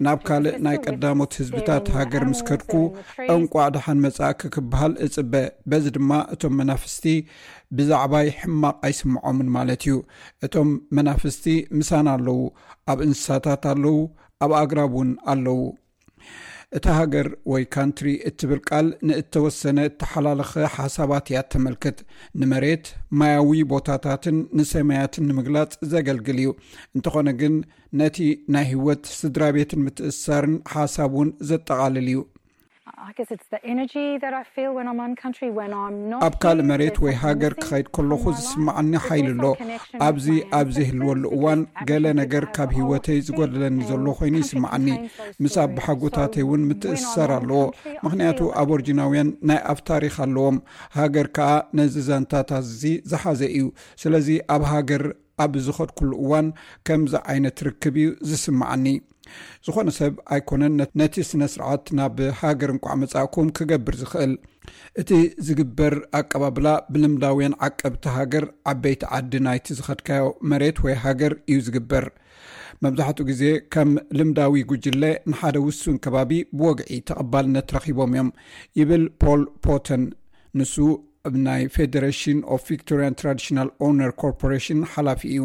[0.07, 2.73] ናብ ካልእ ናይ ቀዳሞት ህዝብታት ሃገር ምስ ከድኩ
[3.37, 5.33] እንቋዕ ድሓን መጻእኪ ክበሃል እፅበ
[5.73, 7.05] በዚ ድማ እቶም መናፍስቲ
[7.79, 9.97] ብዛዕባይ ሕማቕ ኣይስምዖምን ማለት እዩ
[10.49, 11.47] እቶም መናፍስቲ
[11.79, 12.41] ምሳን ኣለው
[12.93, 13.99] ኣብ እንስሳታት ኣለው
[14.45, 15.61] ኣብ ኣግራብ ውን ኣለው
[16.77, 21.99] እቲ ሃገር ወይ ካንትሪ እትብል ቃል ንእተወሰነ እተሓላለኸ ሓሳባት እያ ተመልክጥ
[22.41, 22.87] ንመሬት
[23.19, 26.51] ማያዊ ቦታታትን ንሰማያትን ንምግላጽ ዘገልግል እዩ
[26.99, 27.55] እንትኾነ ግን
[28.01, 28.19] ነቲ
[28.57, 32.19] ናይ ህወት ስድራ ቤትን ምትእሳርን ሓሳብ እውን ዘጠቓልል እዩ
[36.27, 39.43] ኣብ ካልእ መሬት ወይ ሃገር ክኸይድ ከለኹ ዝስማዓኒ ሓይል ኣሎ
[40.07, 40.27] ኣብዚ
[40.59, 44.87] ኣብ ዘይህልወሉ እዋን ገለ ነገር ካብ ሂወተይ ዝጎደለኒ ዘሎ ኮይኑ ይስማዓኒ
[45.45, 47.61] ምስ ብ ብሓጎታተይ እውን ምትእሰር ኣለዎ
[48.07, 50.59] ምክንያቱ ኣብ ኦርጅናውያን ናይ ኣፍ ታሪክ ኣለዎም
[50.99, 51.51] ሃገር ከዓ
[51.81, 53.67] ነዚ ዛንታታት እዚ ዝሓዘ እዩ
[54.05, 55.05] ስለዚ ኣብ ሃገር
[55.45, 56.49] ኣብ ዝኸድኩሉ እዋን
[56.89, 58.87] ከምዚ ዓይነት ትርክብ እዩ ዝስማዓኒ
[59.67, 64.33] ዝኾነ ሰብ ኣይኮነን ነቲ ስነ ስርዓት ናብ ሃገር እንቋዕ መጻእኩም ክገብር ዝክእል
[65.01, 65.11] እቲ
[65.49, 72.07] ዝግበር ኣቀባብላ ብልምዳውያን ዓቀብቲ ሃገር ዓበይቲ ዓዲ ናይቲ ዝኸድካዮ መሬት ወይ ሃገር እዩ ዝግበር
[72.85, 73.43] መብዛሕትኡ ግዜ
[73.75, 78.29] ከም ልምዳዊ ጉጅለ ንሓደ ውሱን ከባቢ ብወግዒ ተቐባልነት ረኺቦም እዮም
[78.81, 80.03] ይብል ፖል ፖተን
[80.61, 80.75] ንሱ
[81.29, 85.41] ኣብ ናይ ፌደራሽን ኦ ቪክቶሪን ትራዲሽናል ነር ኮርፖሽን ሓላፊ እዩ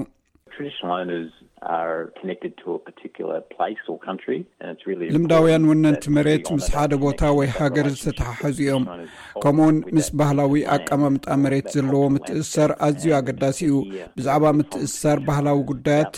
[5.16, 8.86] ልምዳውያን ወነንቲ መሬት ምስ ሓደ ቦታ ወይ ሃገር ዝተተሓሐዙ እዮም
[9.44, 13.76] ከምኡውን ምስ ባህላዊ ኣቀማምጣ መሬት ዘለዎ ምትእሰር ኣዝዩ ኣገዳሲ እዩ
[14.18, 16.18] ብዛዕባ ምትእሳር ባህላዊ ጉዳያት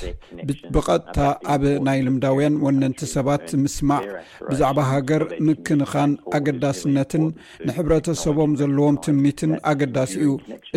[0.77, 1.17] ብቐጥታ
[1.55, 4.01] ኣብ ናይ ልምዳውያን ወነንቲ ሰባት ምስማዕ
[4.51, 7.25] ብዛዕባ ሃገር ምክንካን ኣገዳስነትን
[7.67, 10.31] ንሕብረተሰቦም ዘለዎም ትሚትን ኣገዳሲ እዩ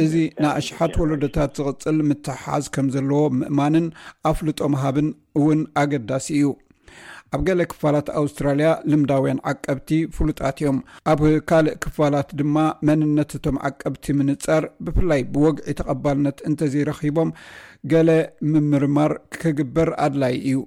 [0.05, 3.89] እዚ ናይኣሽሓት ወለዶታት ዝቅፅል ምትሓሓዝ ከም ዘለዎ ምእማንን
[4.33, 6.47] ኣፍሉ ጦምሃብን እውን ኣገዳሲ እዩ
[7.37, 10.79] ኣብ ገለ ክፋላት ኣውስትራልያ ልምዳውያን ዓቀብቲ ፍሉጣት እዮም
[11.13, 12.57] ኣብ ካልእ ክፋላት ድማ
[12.89, 17.35] መንነት ቶም ዓቀብቲ ምንፀር ብፍላይ ብወግዒ ተቀባልነት እንተዘይረኪቦም
[17.93, 18.11] ገለ
[18.53, 20.61] ምምርማር ክግበር ኣድላይ እዩ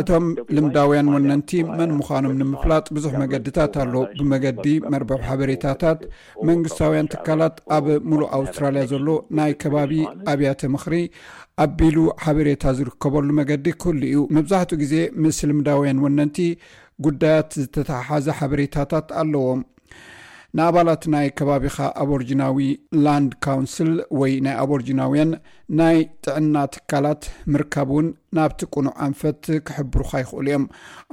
[0.00, 0.24] እቶም
[0.56, 6.00] ልምዳውያን ወነንቲ መን ምዃኖም ንምፍላጥ ብዙሕ መገዲታት ኣሎ ብመገዲ መርበዕ ሓበሬታታት
[6.48, 9.08] መንግስታውያን ትካላት ኣብ ሙሉእ ኣውስትራልያ ዘሎ
[9.38, 9.92] ናይ ከባቢ
[10.32, 10.94] ኣብያተ ምክሪ
[11.66, 16.38] ኣቢሉ ሓበሬታ ዝርከበሉ መገዲ ክህሉ እዩ መብዛሕትኡ ግዜ ምስ ልምዳውያን ወነንቲ
[17.06, 19.62] ጉዳያት ዝተተሓሓዘ ሓበሬታታት ኣለዎም
[20.58, 22.56] ንኣባላት ናይ ከባቢኻ ኣበርጅናዊ
[23.04, 25.30] ላንድ ካውንስል ወይ ናይ ኣበርጅናውያን
[25.78, 30.64] ናይ ጥዕና ትካላት ምርካብ እውን ናብቲ ቁኑዕ ኣንፈት ክሕብሩካ ይክእሉ እዮም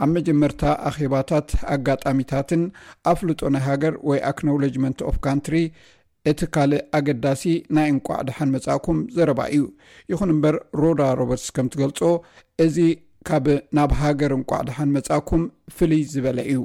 [0.06, 2.64] ኣብ መጀመርታ ኣኼባታት ኣጋጣሚታትን
[3.14, 5.58] ኣፍልጦ ናይ ሃገር ወይ ኣክኖለጅመንት ኦፍ ካንትሪ
[6.32, 7.44] እቲ ካልእ ኣገዳሲ
[7.78, 9.64] ናይ እንቋዕ ድሓን መጻእኩም ዘረባ እዩ
[10.14, 12.02] ይኹን እምበር ሮዳ ሮበርትስ ከም ትገልፆ
[12.66, 12.78] እዚ
[13.30, 13.48] ካብ
[13.78, 15.42] ናብ ሃገር እንቋዕ ድሓን መጻእኩም
[15.78, 16.60] ፍልይ ዝበለ እዩ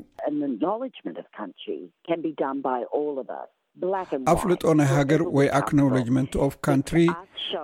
[4.33, 6.99] ኣፍልጦ ናይ ሃገር ወይ ኣክኖለጅመንት ኦፍ ካንትሪ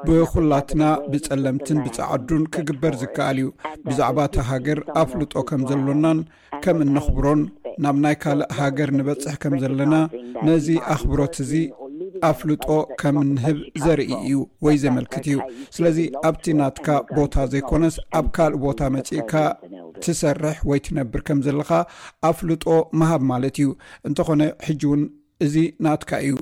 [0.07, 3.47] ብኩላትና ብፀለምትን ብፃዓዱን ክግበር ዝከኣል እዩ
[3.87, 6.21] ብዛዕባ እቲ ሃገር ኣፍልጦ ከም ዘሎናን
[6.65, 7.43] ከም እነኽብሮን
[7.85, 9.95] ናብ ናይ ካልእ ሃገር ንበፅሕ ከም ዘለና
[10.49, 11.53] ነዚ ኣክብሮት እዚ
[12.29, 12.65] ኣፍልጦ
[13.01, 15.39] ከም ንህብ ዘርኢ እዩ ወይ ዘመልክት እዩ
[15.77, 19.33] ስለዚ ኣብቲ ናትካ ቦታ ዘይኮነስ ኣብ ካልእ ቦታ መፂኢካ
[20.05, 21.73] ትሰርሕ ወይ ትነብር ከም ዘለካ
[22.31, 22.65] ኣፍልጦ
[23.03, 23.69] መሃብ ማለት እዩ
[24.11, 25.03] እንተኾነ ሕጂ እውን
[25.47, 25.55] እዚ
[25.85, 26.37] ናትካ እዩ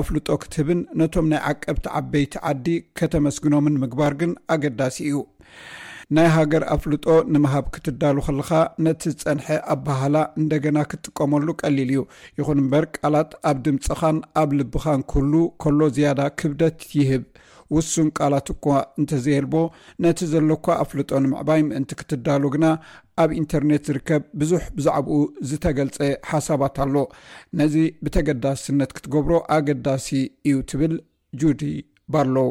[0.00, 2.66] ኣፍልጦ ክትህብን ነቶም ናይ ዓቀብቲ ዓበይቲ ዓዲ
[3.00, 5.16] ከተመስግኖምን ምግባር ግን ኣገዳሲ እዩ
[6.16, 8.50] ናይ ሃገር ኣፍልጦ ንምሃብ ክትዳሉ ከለካ
[8.84, 12.00] ነቲ ዝፀንሐ ኣ ባህላ እንደገና ክትጥቀመሉ ቀሊል እዩ
[12.38, 15.32] ይኹን እምበር ቃላት ኣብ ድምፅኻን ኣብ ልብኻን ክህሉ
[15.64, 17.24] ከሎ ዝያዳ ክብደት ይህብ
[17.74, 18.64] ውሱን ቃላት እኳ
[19.00, 19.54] እንተዘየልቦ
[20.04, 22.66] ነቲ ዘሎኳ ኣፍልጦ ንምዕባይ ምእንቲ ክትዳሉ ግና
[23.22, 25.18] ኣብ ኢንተርነት ዝርከብ ብዙሕ ብዛዕባኡ
[25.50, 25.98] ዝተገልፀ
[26.32, 26.94] ሓሳባት ኣሎ
[27.60, 30.08] ነዚ ብተገዳስነት ክትገብሮ ኣገዳሲ
[30.50, 30.94] እዩ ትብል
[31.42, 31.62] ጁዲ
[32.14, 32.46] ባለዉ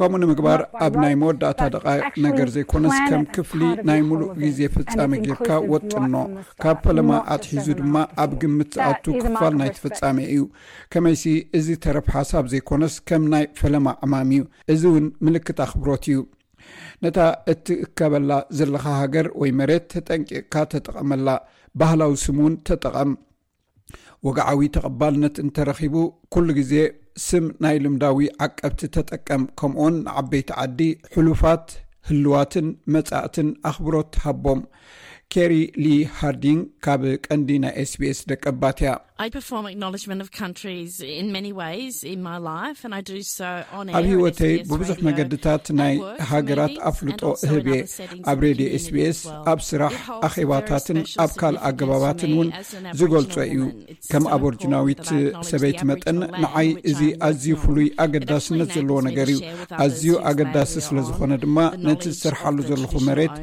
[0.00, 1.78] ከምኡ ንምግባር ኣብ ናይ መወዳእታ ደ
[2.26, 6.14] ነገር ዘይኮነስ ከም ክፍሊ ናይ ሙሉእ ግዜ ፍፃሚ ጌርካ ወጥኖ
[6.62, 10.42] ካብ ፈለማ ኣትሒዙ ድማ ኣብ ግምት ዝኣቱ ክፋል ናይ ተፈፃመ እዩ
[10.94, 11.24] ከመይሲ
[11.58, 14.44] እዚ ተረፍ ሓሳብ ዘይኮነስ ከም ናይ ፈለማ እማም እዩ
[14.74, 16.18] እዚ እውን ምልክት ኣክብሮት እዩ
[17.04, 17.18] ነታ
[17.54, 21.28] እትእከበላ ዘለካ ሃገር ወይ መሬት ተጠንቂቕካ ተጠቐመላ
[21.82, 23.12] ባህላዊ ስሙን ተጠቐም
[24.26, 25.94] ወግዓዊ ተቐባልነት እንተረኪቡ
[26.34, 26.72] ኩሉ ግዜ
[27.26, 30.80] ስም ናይ ልምዳዊ ዓቀብቲ ተጠቀም ከምኡውን ዓበይቲ ዓዲ
[31.14, 31.66] ሕሉፋት
[32.08, 34.60] ህልዋትን መጻእትን ኣኽብሮት ሃቦም
[35.34, 35.86] ኬሪ ሊ
[36.18, 38.92] ሃርዲን ካብ ቀንዲ ናይ ኤስቢኤስ ደቀ ኣባትያ
[43.98, 45.94] ኣብ ሂወተይ ብብዙሕ መገድታት ናይ
[46.30, 47.80] ሃገራት ኣፍልጦ እህብ እየ
[48.32, 49.18] ኣብ ሬድዮ ስቢስ
[49.52, 49.92] ኣብ ስራሕ
[50.28, 52.48] ኣኼባታትን ኣብ ካልእ ኣገባባትን እውን
[53.00, 53.58] ዝገልፆ እዩ
[54.12, 55.04] ከም ኣብ ርጅናዊት
[55.50, 59.40] ሰበይቲ መጠን ንዓይ እዚ ኣዝዩ ፍሉይ ኣገዳስነት ዘለዎ ነገር እዩ
[59.86, 63.36] ኣዝዩ ኣገዳሲ ስለ ዝኾነ ድማ ነቲ ዝስርሓሉ ዘለኹ መሬት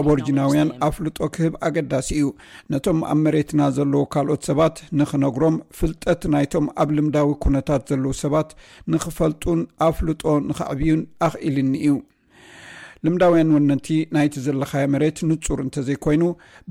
[0.00, 2.28] ኣብ ወርጅናውያን ኣፍልጦ ክህብ ኣገዳሲ እዩ
[2.74, 8.50] ነቶም ኣብ መሬትና ዘለዎ ካልኦት ሰባት ንክ ነግሮም ፍልጠት ናይቶም ኣብ ልምዳዊ ኩነታት ዘለው ሰባት
[8.92, 11.94] ንክፈልጡን ኣፍልጦ ንክዕብዩን ኣኽኢልኒ እዩ
[13.06, 16.22] ልምዳውያን ወነንቲ ናይቲ ዘለካ መሬት ንፁር እንተዘይኮይኑ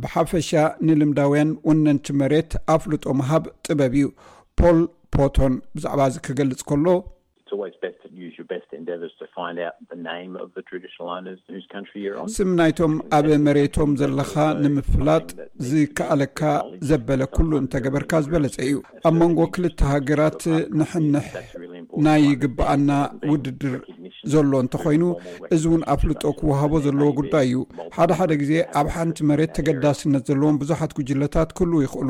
[0.04, 0.52] ብሓፈሻ
[0.88, 4.08] ንልምዳውያን ወነንቲ መሬት ኣፍልጦ ምሃብ ጥበብ እዩ
[4.60, 4.80] ፖል
[5.16, 6.88] ፖቶን ብዛዕባ እዚ ክገልፅ ከሎ
[12.36, 15.28] ስም ናይቶም ኣብ መሬቶም ዘለካ ንምፍላጥ
[15.70, 16.42] ዝከኣለካ
[16.90, 18.76] ዘበለ ኩሉ እንተገበርካ ዝበለፀ እዩ
[19.10, 20.42] ኣብ መንጎ ክልተ ሃገራት
[20.82, 21.28] ንሕንሕ
[22.06, 22.92] ናይ ግባኣና
[23.32, 23.76] ውድድር
[24.34, 25.06] ዘሎ እንተኮይኑ
[25.56, 27.58] እዚ ውን ኣፍልጦ ክውሃቦ ዘለዎ ጉዳይ እዩ
[27.96, 32.10] ሓደሓደ ግዜ ኣብ ሓንቲ መሬት ተገዳስነት ዘለዎም ብዙሓት ጉጅለታት ኩል ይኽእሉ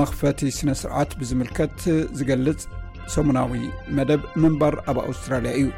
[0.00, 1.76] መኽፈቲ ስነስርዓት ብዝምልከት
[2.18, 2.58] ዝገልፅ
[3.14, 3.52] ሰሙናዊ
[3.98, 5.68] መደብ ምንባር ኣብ ኣውስትራልያ እዩ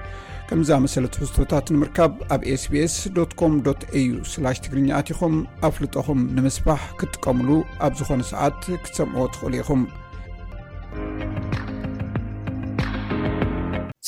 [0.50, 5.36] ከምዝኣመሰለቲውዝቶታት ንምርካብ ኣብ sps au ትግርኛእትኹም
[5.70, 7.48] ኣፍልጦኹም ንምስፋሕ ክጥቀምሉ
[7.86, 9.82] ኣብ ዝኾነ ሰዓት ክትሰምዕዎ ትኽእሉ ኢኹም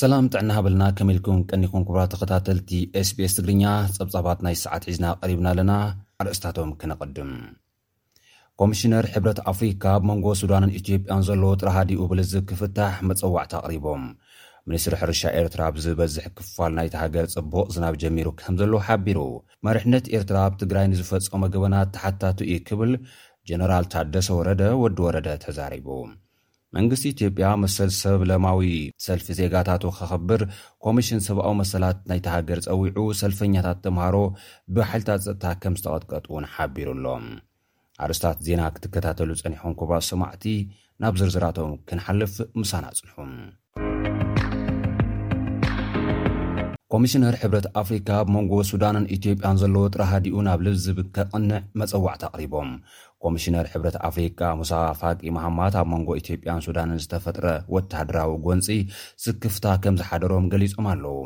[0.01, 2.69] ሰላም ጥዕና ሃበልና ከመ ኢልኩም ቀኒኩም ክብራ ተኸታተልቲ
[3.07, 3.63] sbስ ትግርኛ
[3.95, 5.71] ጸብጻባት ናይ ሰዓት ሒዝና ቐሪብና ኣለና
[6.21, 7.31] ኣርእስታቶም ክነቕድም
[8.61, 14.03] ኮሚሽነር ሕብረት ኣፍሪካ ብመንጎ ሱዳንን ኢትዮጵያን ዘለዉ ጥረሃዲኡ ብልዝብ ክፍታሕ መፀዋዕቲ ኣቕሪቦም
[14.69, 19.19] ሚኒስትሪ ሕርሻ ኤርትራ ብዝበዝሕ ክፋል ናይቲ ሃገር ጽቡቕ ዝናብ ጀሚሩ ከም ዘለዉ ሓቢሩ
[19.67, 22.93] መርሕነት ኤርትራ ብ ትግራይ ንዝፈጸሞ ግበናት ተሓታት እዩ ክብል
[23.51, 25.87] ጀነራል ታደሰ ወረደ ወዲ ወረደ ተዛሪቡ
[26.77, 28.59] መንግስቲ ኢትዮጵያ መሰል ሰብለማዊ
[29.05, 30.41] ሰልፊ ዜጋታት ከኽብር
[30.85, 34.15] ኮሚሽን ሰብኣዊ መሰላት ናይተሃገር ፀዊዑ ሰልፈኛታት ተምሃሮ
[34.77, 37.25] ብሓልታት ፀጥታ ከም ዝተቐጥቀጥ ውን ሓቢሩ ኣሎም
[38.05, 40.45] ኣርስታት ዜና ክትከታተሉ ፀኒሖም ኩባ ሰማዕቲ
[41.03, 43.31] ናብ ዝርዝራቶም ክንሓልፍ ምሳን ኣጽንሑም
[46.93, 52.69] ኮሚሽነር ሕብረት ኣፍሪካ ኣብ መንጎ ሱዳንን ኢትዮጵያን ዘሎ ወጥሪ ሃዲኡ ናብ ልዝብ ከቕንዕ መፀዋዕቲ ኣቅሪቦም
[53.25, 58.67] ኮሚሽነር ሕብረት ኣፍሪካ ሙሳፋቂ መሃማት ኣብ መንጎ ኢትዮጵያን ሱዳንን ዝተፈጥረ ወተሃደራዊ ጎንፂ
[59.25, 61.17] ስክፍታ ከም ዝሓደሮም ገሊፆም ኣለዉ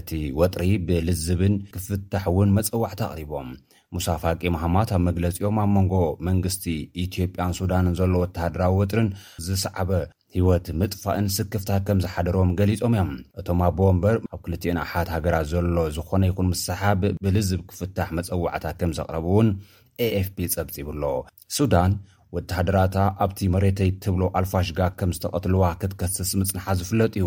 [0.00, 0.10] እቲ
[0.42, 3.50] ወጥሪ ብልዝብን ክፍታሕ እውን መፀዋዕቲ ኣቅሪቦም
[3.96, 5.94] ሙሳፋቂ መሃማት ኣብ መግለፂኦም ኣብ መንጎ
[6.30, 6.64] መንግስቲ
[7.06, 9.10] ኢትዮጵያን ሱዳንን ዘሎ ወተሃደራዊ ወጥሪን
[9.48, 9.90] ዝሰዓበ
[10.38, 15.76] ሂወት ምጥፋእን ስክፍታት ከም ዝሓደሮም ገሊፆም እዮም እቶም ኣቦ ወንበር ኣብ 2ልትኤን ኣሓት ሃገራት ዘሎ
[15.96, 19.48] ዝኾነ ይኹን ምሰሓብ ብልዝብ ክፍታሕ መፀዋዕታት ከም ዘቕርቡ እውን
[20.04, 21.02] aኤfፒ ጸብፂብኣሎ
[21.56, 21.92] ሱዳን
[22.36, 27.26] ወተሃደራታ ኣብቲ መሬተይ ትብሎ ኣልፋሽጋ ከም ዝተቐትልዋ ክትከስስ ምፅንሓ ዝፍለጥ እዩ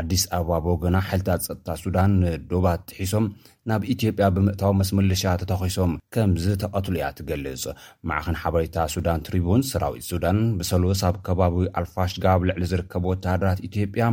[0.00, 2.66] ኣዲስ ኣበባ ቦግና ሓይልታት ፀጥታ ሱዳን ንዶባ
[2.98, 3.26] ሒሶም
[3.70, 7.64] ናብ ኢትዮጵያ ብምእታዊ መስምልሻ ተተኺሶም ከም ዝተቐትሉ እያ ትገልጹ
[8.08, 14.06] ማዕኸን ሓበሬታ ሱዳን ትሪቡን ስራዊት ሱዳን ብሰልወሳብ ከባቢ ኣልፋሽጋ ኣብ ልዕሊ ዝርከብ ወተደራት ኢትዮጵያ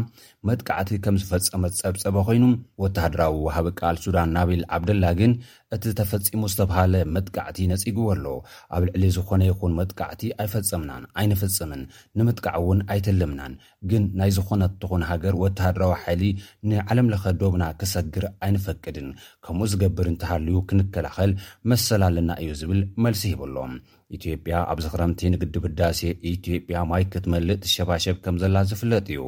[0.49, 2.45] መጥቃዕቲ ከም ዝፈጸመ ፀብፀበ ኮይኑ
[2.83, 5.33] ወተሃደራዊ ውሃቢ ቃል ሱዳን ናብል ዓብደላ ግን
[5.75, 8.35] እቲ ተፈጺሙ ዝተብሃለ መጥቃዕቲ ነጺግዎ ኣለዉ
[8.75, 11.83] ኣብ ልዕሊ ዝኾነ ይኹን መጥቃዕቲ ኣይፈጽምናን ኣይንፍጽምን
[12.19, 13.53] ንምጥቃዕ እውን ኣይትልምናን
[13.89, 16.23] ግን ናይ ዝኾነትኹን ሃገር ወተሃድራዊ ሓሊ
[16.71, 19.07] ንዓለም ለኸ ዶብና ክሰግር ኣይንፈቅድን
[19.45, 21.31] ከምኡ ዝገብር እንተሃልዩ ክንከላኸል
[21.71, 23.73] መሰላለና እዩ ዝብል መልሲ ሂበ ኣሎም
[24.17, 25.99] ኢትዮጵያ ኣብዚ ክረምቲ ንግድብ ህዳሴ
[26.31, 29.23] ኢትጵያ ማይ ክትመልጥ ሸባሸብ ከም ዘላ ዝፍለጥ እዩ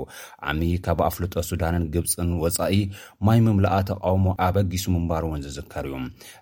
[0.51, 2.77] ዓሚ ካብ ኣፍልጦ ሱዳንን ግብፅን ወፃኢ
[3.27, 5.95] ማይ ምምላኣ ተቃውሞ ኣበጊሱ ምንባር እውን ዝዝከር እዩ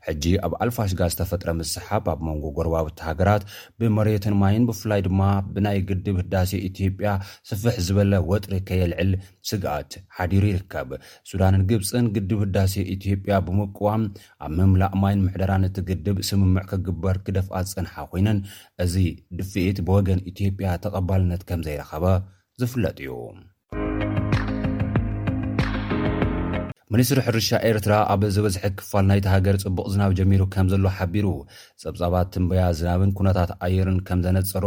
[0.08, 3.46] ሕጂ ኣብ ኣልፋሽጋ ዝተፈጥረ ምስሓብ ኣብ መንጎ ጎርባውቲ ሃገራት
[3.82, 5.22] ብመሬትን ማይን ብፍላይ ድማ
[5.56, 7.10] ብናይ ግድብ ህዳሴ ኢትዮጵያ
[7.52, 9.12] ስፍሕ ዝበለ ወጥሪ ከየልዕል
[9.50, 10.90] ስጋኣት ሓዲሩ ይርከብ
[11.30, 14.02] ሱዳንን ግብፅን ግድብ ህዳሴ ኢትዮጵያ ብምቅዋም
[14.46, 18.28] ኣብ ምምላእ ማይን ምሕደራን እቲ ግድብ ስምምዕ ክግበር ክደፍኣ ዝፅንሓ ኮይነ
[18.84, 18.94] እዚ
[19.38, 22.06] ድፍዒት ብወገን ኢትዮጵያ ተቐባልነት ከም ዘይረኸበ
[22.62, 23.12] ዝፍለጥ እዩ
[26.94, 31.28] ሚኒስትሪ ሕርሻ ኤርትራ ኣብ ዝበዝሐ ክፋል ናይተሃገር ፅቡቕ ዝናብ ጀሚሩ ከም ዘሎ ሓቢሩ
[31.82, 34.66] ጸብጻባት ትንበያ ዝናብን ኩነታት ኣየርን ከም ዘነፀሮ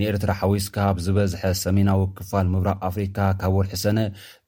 [0.00, 3.98] ንኤርትራ ሓዊስካ ብ ዝበዝሐ ሰሜናዊ ክፋል ምብራቅ ኣፍሪካ ካብ ወርሒ ሰነ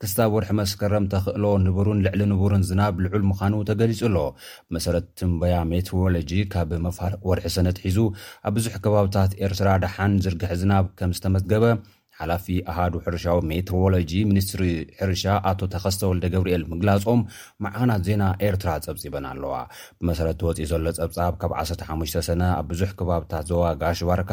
[0.04, 4.18] ክስታብ ወርሒ መስከረም ተኽእሎ ንቡሩን ልዕሊ ንቡርን ዝናብ ልዑል ምዃኑ ተገሊጹ ኣሎ
[4.70, 7.98] ብመሰረት ትንበያ ሜቴሮሎጂ ካብ መፋርቅ ወርሒ ሰነ ትሒዙ
[8.46, 11.64] ኣብ ብዙሕ ከባብታት ኤርትራ ደሓን ዝርግሒ ዝናብ ከም ዝተመዝገበ
[12.20, 14.62] ሓላፊ ኣሃዱ ሕርሻዊ ሜቴሮሎጂ ሚኒስትሪ
[15.00, 17.20] ሕርሻ ኣቶ ተኸስተ ወልደ ገብርኤል ምግላፆም
[17.64, 19.54] መዓናት ዜና ኤርትራ ፀብፂበና ኣለዋ
[19.98, 24.30] ብመሰረትወፂኢ ዘሎ ፀብጻብ ካብ 1ተሓሙሽተ ሰነ ኣብ ብዙሕ ከባብታት ዞባ ጋሽባርካ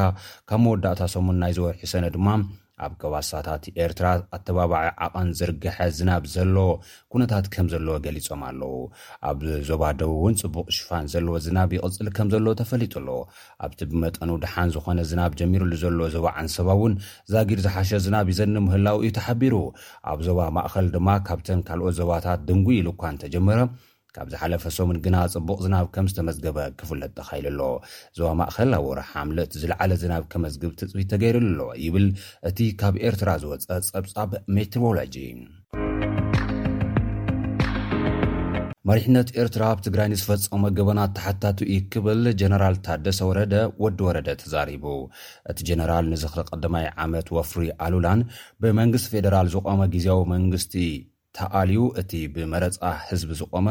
[0.51, 2.27] ካብ መወዳእታ ሰሙን ናይ ዝወርሒ ሰነ ድማ
[2.85, 4.05] ኣብ ከባሳታት ኤርትራ
[4.35, 6.55] ኣተባባዒ ዓቐን ዝርግሐ ዝናብ ዘሎ
[7.13, 8.73] ኩነታት ከም ዘለዎ ገሊፆም ኣለዉ
[9.29, 13.19] ኣብ ዞባ ደቡ እውን ፅቡቅ ሽፋን ዘለዎ ዝናብ ይቕፅሊ ከም ዘለዎ ተፈሊጡ ሎ
[13.67, 16.95] ኣብቲ ብመጠን ውድሓን ዝኾነ ዝናብ ጀሚሩሉ ዘለዎ ዞባ ዓንሰባ እውን
[17.35, 19.55] ዛጊድ ዝሓሸ ዝናብ ይዘኒ ምህላው እዩ ተሓቢሩ
[20.11, 23.59] ኣብ ዞባ ማእኸል ድማ ካብተን ካልኦት ዞባታት ደንጉ ኢሉ እኳ እንተጀመረ
[24.15, 27.61] ካብ ዝሓለፈ ሶምን ግና ፅቡቅ ዝናብ ከም ዝተመዝገበ ክፍለጥ ተኻኢል ኣሎ
[28.11, 32.05] እዞባ ማእኸል ኣብ ወር ሓምለት ዝለዓለ ዝናብ ከመዝግብ ትፅቢት ተገይሩሉ ኣለዎ ይብል
[32.49, 35.15] እቲ ካብ ኤርትራ ዝወፀ ጸብጻብ ሜትሮሎጂ
[38.89, 43.53] መሪሕነት ኤርትራ ኣብ ትግራይ ንዝፈፀመ ግበናት ተሓታት ዩ ክብል ጀነራል ታደሰ ወረደ
[43.85, 44.85] ወዲ ወረደ ተዛሪቡ
[45.53, 48.21] እቲ ጀነራል ንዚኽሊ ቀዳማይ ዓመት ወፍሪ ኣሉላን
[48.65, 50.75] ብመንግስቲ ፌደራል ዝቆመ ግዜያዊ መንግስቲ
[51.37, 53.67] ተኣልዩ እቲ ብመረፃ ህዝቢ ዝቆመ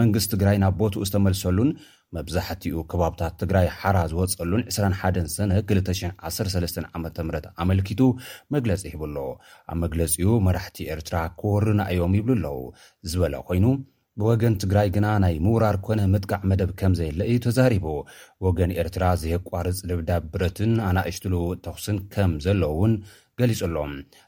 [0.00, 1.70] መንግስት ትግራይ ናብ ቦቱኡ ዝተመልሰሉን
[2.16, 7.30] መብዛሕትኡ ከባብታት ትግራይ ሓራ ዝወፀሉን 21 ሰነ 2013 ዓ ም
[7.64, 8.00] ኣመልኪቱ
[8.54, 9.16] መግለፂ ሂቡ ኣሎ
[9.72, 12.62] ኣብ መግለፂኡ መራሕቲ ኤርትራ ክወርና እዮም ይብሉ ኣለዉ
[13.12, 13.64] ዝበለ ኮይኑ
[14.20, 17.86] ብወገን ትግራይ ግና ናይ ምውራር ኮነ ምጥቃዕ መደብ ከምዘየለእዩ ተዛሪቡ
[18.46, 21.34] ወገን ኤርትራ ዘየቋርፅ ልብዳ ብረትን ኣናእሽቱሉ
[21.66, 22.94] ተኽስን ከም ዘለዉ እውን
[23.40, 23.76] ገሊጹ ሎ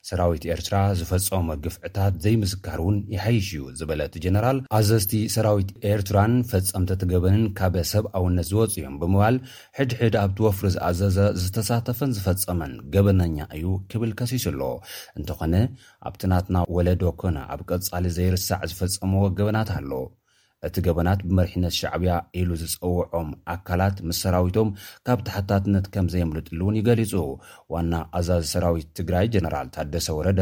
[0.09, 7.75] ሰራዊት ኤርትራ ዝፈፀሞ ግፍዕታት ዘይምስካር እውን ይሓይሽ እዩ ዝበለት ጀነራል ኣዘዝቲ ሰራዊት ኤርትራን ፈፀምተተገበንን ካበ
[7.93, 9.37] ሰብ ኣውነት ዝወፁ እዮም ብምባል
[9.81, 14.63] ሕድሕድ ኣብቲ ወፍሪ ዝኣዘዘ ዝተሳተፈን ዝፈፀመን ገበነኛ እዩ ክብል ከሲሱ ኣሎ
[15.21, 15.55] እንተኾነ
[16.11, 19.91] ኣብትናትና ወለዶ ኮነ ኣብ ቀፃሊ ዘይርሳዕ ዝፈፀምዎ ገበናት ኣሎ
[20.67, 24.69] እቲ ገበናት ብመሪሕነት ሻዕብያ ኢሉ ዝፀውዖም ኣካላት ምስ ሰራዊቶም
[25.07, 27.13] ካብ ተሓታትነት ከም ዘየምልጥሉ እውን ይገሊጹ
[27.75, 30.41] ዋና ኣዛዝ ሰራዊት ትግራይ ጀነራል ታደሰ ወረደ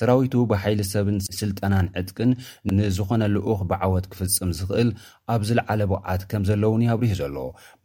[0.00, 2.32] ሰራዊቱ ብሓይሊ ሰብን ስልጠናን ዕድቅን
[2.80, 4.90] ንዝኾነ ልኡኽ ብዓወት ክፍፅም ዝኽእል
[5.36, 7.38] ኣብዝ ለዓለ ብዓት ከም ዘለን ይብርህ ዘሎ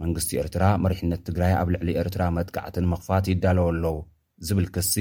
[0.03, 3.87] መንግስቲ ኤርትራ መሪሕነት ትግራይ ኣብ ልዕሊ ኤርትራ መጥቃዕትን መኽፋት ይዳለወ ኣሎዉ
[4.47, 4.93] ዝብል ክሲ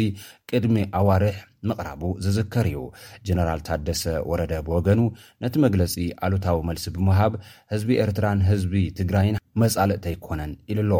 [0.50, 1.36] ቅድሚ ኣዋርሕ
[1.68, 2.78] ምቕራቡ ዝዝከር እዩ
[3.26, 5.00] ጀነራል ታደሰ ወረዳ ብወገኑ
[5.44, 5.94] ነቲ መግለጺ
[6.26, 7.32] ኣሉታዊ መልሲ ብምሃብ
[7.72, 10.92] ህዝቢ ኤርትራን ህዝቢ ትግራይን መጻልእ ተኣይኮነን ኢሉ ኣሎ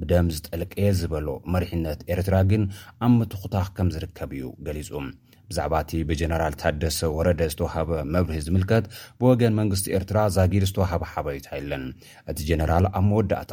[0.00, 2.64] ብደም ዝጠልቀየ ዝበሎ መሪሕነት ኤርትራ ግን
[3.06, 4.90] ኣብ ምትኩታኽ ከም ዝርከብ እዩ ገሊጹ
[5.52, 8.84] ብዛዕባ እቲ ብጀነራል ታደሰ ወረደ ዝተዋሃበ መብርህ ዝምልከት
[9.20, 11.84] ብወገን መንግስቲ ኤርትራ ዛጊድ ዝተዋሃበ ሓበሬታ የለን
[12.32, 13.52] እቲ ጀነራል ኣብ መወዳእታ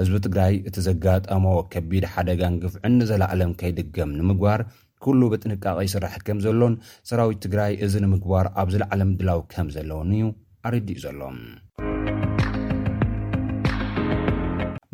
[0.00, 4.62] ህዝቢ ትግራይ እቲ ዘጋጠሞ ከቢድ ሓደጋን ግፍዕኒዘላዓለም ከይደገም ንምግባር
[5.06, 6.74] ኩሉ ብጥንቃቐ ይስራሕ ከም ዘሎን
[7.10, 10.24] ሰራዊት ትግራይ እዚ ንምግባር ኣብ ዝላዕለ ምድላው ከም ዘለውን እዩ
[10.68, 11.20] ኣረዲኡ ዘሎ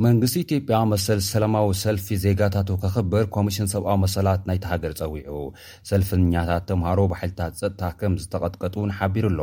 [0.06, 5.36] መንግስቲ ኢትዮጵያ መሰል ሰላማዊ ሰልፊ ዜጋታት ከኽብር ኮሚሽን ሰብኣዊ መሰላት ናይቲ ሃገር ፀዊዑ
[5.90, 9.42] ሰልፍኛታት ተምሃሮ ባሒልታት ፀጥታ ከም ዝተቐጥቀጡ ንሓቢሩ ኣሎ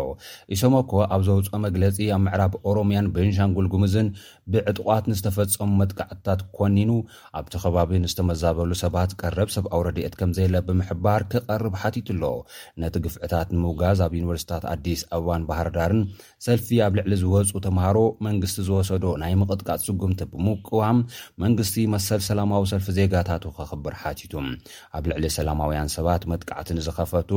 [0.55, 4.09] ኢሶሞ ኮ ኣብ ዘውፅኦ መግለፂ ኣብ ምዕራብ ኦሮምያን ቤንሻን ጉል ጉምዝን
[4.55, 6.91] ብዕጥቋት ንዝተፈፀሙ መጥቃዕትታት ኰኒኑ
[7.41, 12.23] ኣብቲ ኸባቢ ንዝተመዛበሉ ሰባት ቀረብ ሰብኣዊ ረድኤት ከም ዘየለ ብምሕባር ክቐርብ ሓቲት ኣሎ
[12.83, 16.03] ነቲ ግፍዕታት ንምውጋዝ ኣብ ዩኒቨርስታት ኣዲስ ኣበባን ባህርዳርን
[16.49, 17.97] ሰልፊ ኣብ ልዕሊ ዝወፁ ተምሃሮ
[18.29, 20.37] መንግስቲ ዝወሰዶ ናይ ምቕጥቃጽ ስጉምቲ ብሙ
[20.69, 20.97] ቅዋም
[21.43, 24.33] መንግስቲ መሰል ሰላማዊ ሰልፊ ዜጋታቱ ክኽብር ሓቲቱ
[24.97, 27.31] ኣብ ልዕሊ ሰላማውያን ሰባት መጥቃዕቲ ንዝኸፈቱ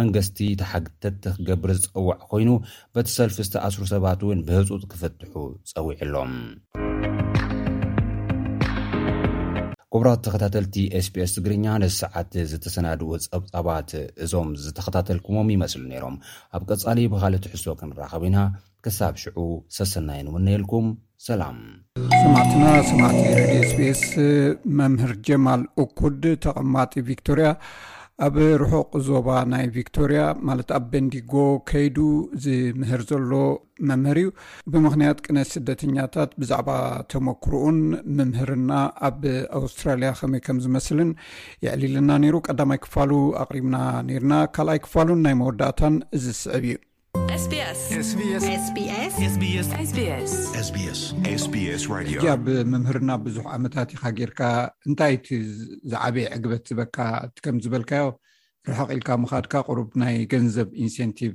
[0.00, 2.50] መንግስቲ ተሓግተቲ ክገብር ዝፅዋዕ ኮይኑ
[2.96, 5.34] በቲ ሰልፊ ዝተኣስሩ ሰባት እውን ብህፁፅ ክፍትሑ
[5.72, 6.32] ፀዊዕ ኣሎም
[9.94, 13.90] ኩቡራት ተኸታተልቲ ኤስፒስ ትግርኛ ነዚ ሰዓት ዝተሰናድኡ ፀብፃባት
[14.24, 16.16] እዞም ዝተኸታተልኩሞም ይመስሉ ነይሮም
[16.56, 18.38] ኣብ ቀፃሊ ብካል ትሕሶ ክንራኸብ ኢና
[18.86, 19.38] ክሳብ ሽዑ
[19.78, 20.86] ሰሰናይን እውን ነኤልኩም
[21.28, 21.58] ሰላም
[22.20, 24.02] ሰማዕትና ሰማዕቲ ረ ስፒኤስ
[24.80, 27.50] መምህር ጀማል ኡኩድ ተቐማጢ ቪክቶርያ
[28.24, 31.32] ኣብ ርሑቅ ዞባ ናይ ቪክቶርያ ማለት ኣብ በንዲጎ
[31.68, 31.96] ከይዱ
[32.44, 33.30] ዝምህር ዘሎ
[33.88, 34.28] መምህር እዩ
[34.72, 36.68] ብምክንያት ቅነ ስደተኛታት ብዛዕባ
[37.12, 37.78] ተመክርኡን
[38.18, 38.72] ምምህርና
[39.08, 39.22] ኣብ
[39.60, 41.10] ኣውስትራልያ ከመይ ከም ዝመስልን
[41.66, 43.12] የዕሊልና ነይሩ ቀዳማይ ክፋሉ
[43.44, 43.78] ኣቅሪብና
[44.10, 46.76] ነይርና ካልኣይ ክፋሉን ናይ መወዳእታን ዝስዕብ እዩ
[52.32, 54.40] ኣብ ምምህርና ብዙሕ ኣመታት ኢካ ጌይርካ
[54.88, 55.26] እንታይቲ
[55.92, 56.96] ዝዓበየ ዕግበት ዝበካ
[57.38, 58.08] እከምዝበልካዮ
[58.70, 61.32] ርሓቂኢልካ ምካድካ ቁሩብ ናይ ገንዘብ ኢንሴንቲቭ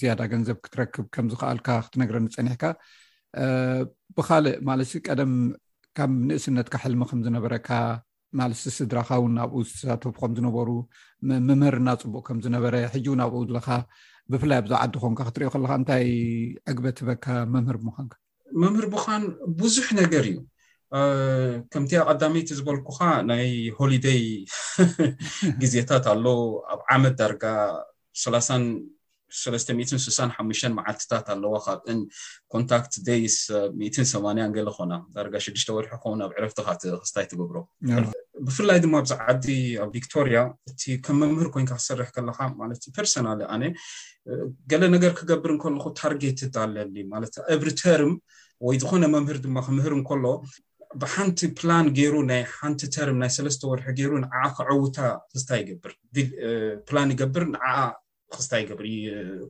[0.00, 2.64] ዝያዳ ገንዘብ ክትረክብ ከምዝከኣልካ ክትነግረ ንፀኒሕካ
[4.18, 5.32] ብካልእ ማለሲ ቀደም
[5.98, 7.68] ካብ ንእስነትካ ሕልሚ ከምዝነበረካ
[8.38, 13.68] ማለሲ ስድራካ ውን ኣብኡ ዝተሳተፉ ከምዝነበሩምምህርና ፅቡቅ ከምዝነበረ ሕጂውን ኣብኡ ለካ
[14.32, 16.06] ብፍላይ ኣብዛ ዓዲ ኮንካ ክትሪኦ ከለካ እንታይ
[16.70, 18.12] ዕግበ ህበካ መምህር ምዃንካ
[18.62, 19.22] መምህር ምኻን
[19.60, 20.38] ብዙሕ ነገር እዩ
[21.72, 24.22] ከምቲ ቀዳሚይቲ ዝበልኩካ ናይ ሆሊደይ
[25.62, 26.24] ግዜታት ኣሎ
[26.74, 27.44] ኣብ ዓመት ዳርጋ
[28.22, 28.36] 3ላ
[29.38, 32.00] 36ሓ መዓልትታት ኣለዋ ካብን
[32.52, 33.36] ኮንታክት ደይስ
[34.14, 39.46] 8 ገለ ኮና ዳጋ6 ወሪሖ ክከውኣብ ዕረፍቲካክስታይ ትገብሮብፍላይ ድማ ብዛ ዓዲ
[39.84, 40.38] ኣብ ቪክቶርያ
[40.70, 43.62] እቲ ከም መምህር ኮይንካ ክሰርሕ ከለካ ማለት ፐርሶናል ኣነ
[44.70, 48.14] ገለ ነገር ክገብር ንከልኩ ታርጌት ኣለኒ ማለት እብሪ ተርም
[48.68, 50.24] ወይ ዝኮነ መምህር ድማ ክምህር እንከሎ
[51.02, 54.98] ብሓንቲ ፕላን ገይሩ ናይ ሓንቲ ተር ናይ ሰስ ወርሒ ገይሩ ንዓዓ ክዕውታ
[55.32, 57.66] ክስታይ ይገብርን ይገብር ንዓ
[58.34, 58.86] ክስታይ ገብሪ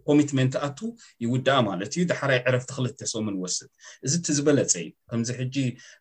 [0.08, 0.78] ኮሚትመንት ኣቱ
[1.24, 3.70] ይውዳኣ ማለት እዩ ዳሓራይ ዕረፍቲ ክልተ ሶሙን ወስድ
[4.06, 5.56] እዚ እቲ ዝበለፀ እዩ ከምዚ ሕጂ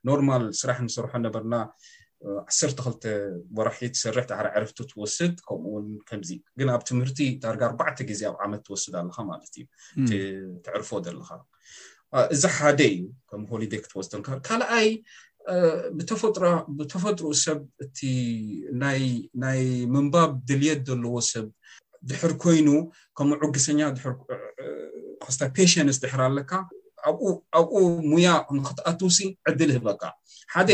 [0.09, 1.55] ኖርማል ስራሕ ንሰርሖ ነበርና
[2.39, 3.05] 12
[3.57, 8.61] ወራሒ ትሰርሕ ዳሕ ዕረፍቲ ትወስድ ከምኡውን ከምዚ ግን ኣብ ትምህርቲ ዳርጋ ኣርባዕተ ግዜ ኣብ ዓመት
[8.67, 10.03] ትወስድ ኣለካ ማለት እዩ
[10.65, 11.29] ትዕርፎ ዘለካ
[12.35, 14.89] እዚ ሓደ እዩ ከም ሆሊደይ ክትወፅትንካ ካልኣይ
[16.21, 17.97] ፈብተፈጥሩኡ ሰብ እቲ
[19.43, 19.63] ናይ
[19.93, 21.47] ምንባብ ድልየት ዘለዎ ሰብ
[22.09, 22.67] ድሕር ኮይኑ
[23.17, 24.07] ከምኡ ዕግሰኛ ድር
[25.23, 26.51] ክስታ ፔሽንስ ድሕር ኣለካ
[27.09, 27.81] ኡኣብኡ
[28.11, 30.03] ሙያ ንክትኣትዉሲ ዕድል ህበካ
[30.53, 30.69] ሓደ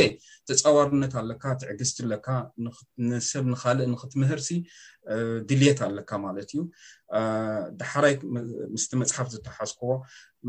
[0.49, 2.27] ተፃዋርነት ኣለካ ትዕግዝቲለካ
[3.09, 4.49] ንሰብ ንካልእ ንክትምህርሲ
[5.49, 6.59] ድልየት ኣለካ ማለት እዩ
[7.81, 8.15] ዳሓራይ
[8.75, 9.89] ምስቲ መፅሓፍ ዝተባሓዝክዎ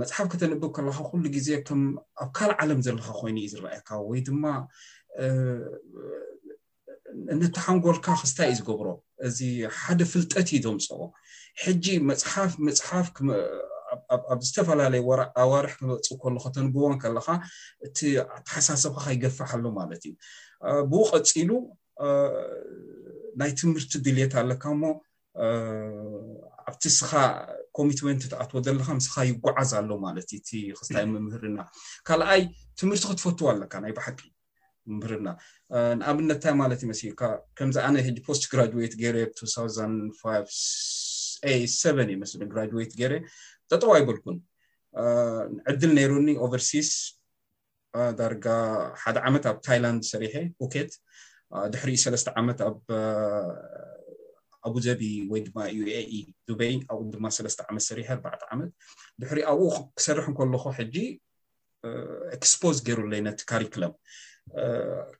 [0.03, 1.49] መፅሓፍ ክተንብብ ከለካ ኩሉ ግዜ
[2.23, 4.45] ኣብ ካልእ ዓለም ዘለካ ኮይኑ እዩ ዝረኣየካ ወይ ድማ
[7.35, 8.89] እንተሓንጎልካ ክስታ እዩ ዝገብሮ
[9.27, 9.39] እዚ
[9.81, 11.01] ሓደ ፍልጠት እዩ ዞምፅኦ
[11.63, 13.07] ሕጂ መፅሓፍመፅሓፍ
[14.33, 15.03] ኣብ ዝተፈላለዩ
[15.43, 17.29] ኣዋርሕ ክመፅ ከሎ ከተንግቦ ከለካ
[17.87, 17.99] እቲ
[18.49, 20.13] ተሓሳሰብካ ከይገፋሕ ኣሎ ማለት እዩ
[20.93, 21.51] ብቀፂሉ
[23.41, 24.83] ናይ ትምህርቲ ድልት ኣለካ እሞ
[26.69, 27.11] ኣብቲ ንስኻ
[27.77, 30.41] ኮሚትወንቲ ተኣትዎ ዘለካ ምስካ ይጉዓዝ ኣሎ ማለት እዩ
[30.73, 31.59] እ ክስታይ ምምህርኢና
[32.09, 32.43] ካልኣይ
[32.81, 34.33] ትምህርቲ ክትፈትዎ ኣለካ ናይ ባሓቂእ
[34.99, 35.29] ምህርና
[36.01, 37.23] ንኣብነትንታይ ማለት ይመሲልካ
[37.59, 39.85] ከምዚኣነ ሕጂ ፖስት ግራድዌት ገይረ ብ20
[42.09, 43.13] እዩመስሊ ግራጅዌት ገረ
[43.71, 44.39] ጠጠዋ ኣይበልኩን
[45.71, 46.91] ዕድል ነይሩኒ ኦቨርሲስ
[48.19, 48.47] ዳርጋ
[49.03, 50.93] ሓደ ዓመት ኣብ ታይላንድ ሰሪሐ ውኬት
[51.75, 52.79] ድሕሪ 3ለስተ ዓመት ኣብ
[54.69, 55.81] ኣቡዘቢ ወይ ድማ ዩ
[56.49, 58.71] ዱበይ ኣብኡ ድማ ሰለስተ ዓመት ሰሪሕ ኣርባ ዓመት
[59.23, 60.97] ድሕሪ ኣብኡ ክሰርሕ ከለኩ ሕጂ
[62.37, 63.93] ኤክስፖዝ ገይሩሎዩነቲ ካሪክለም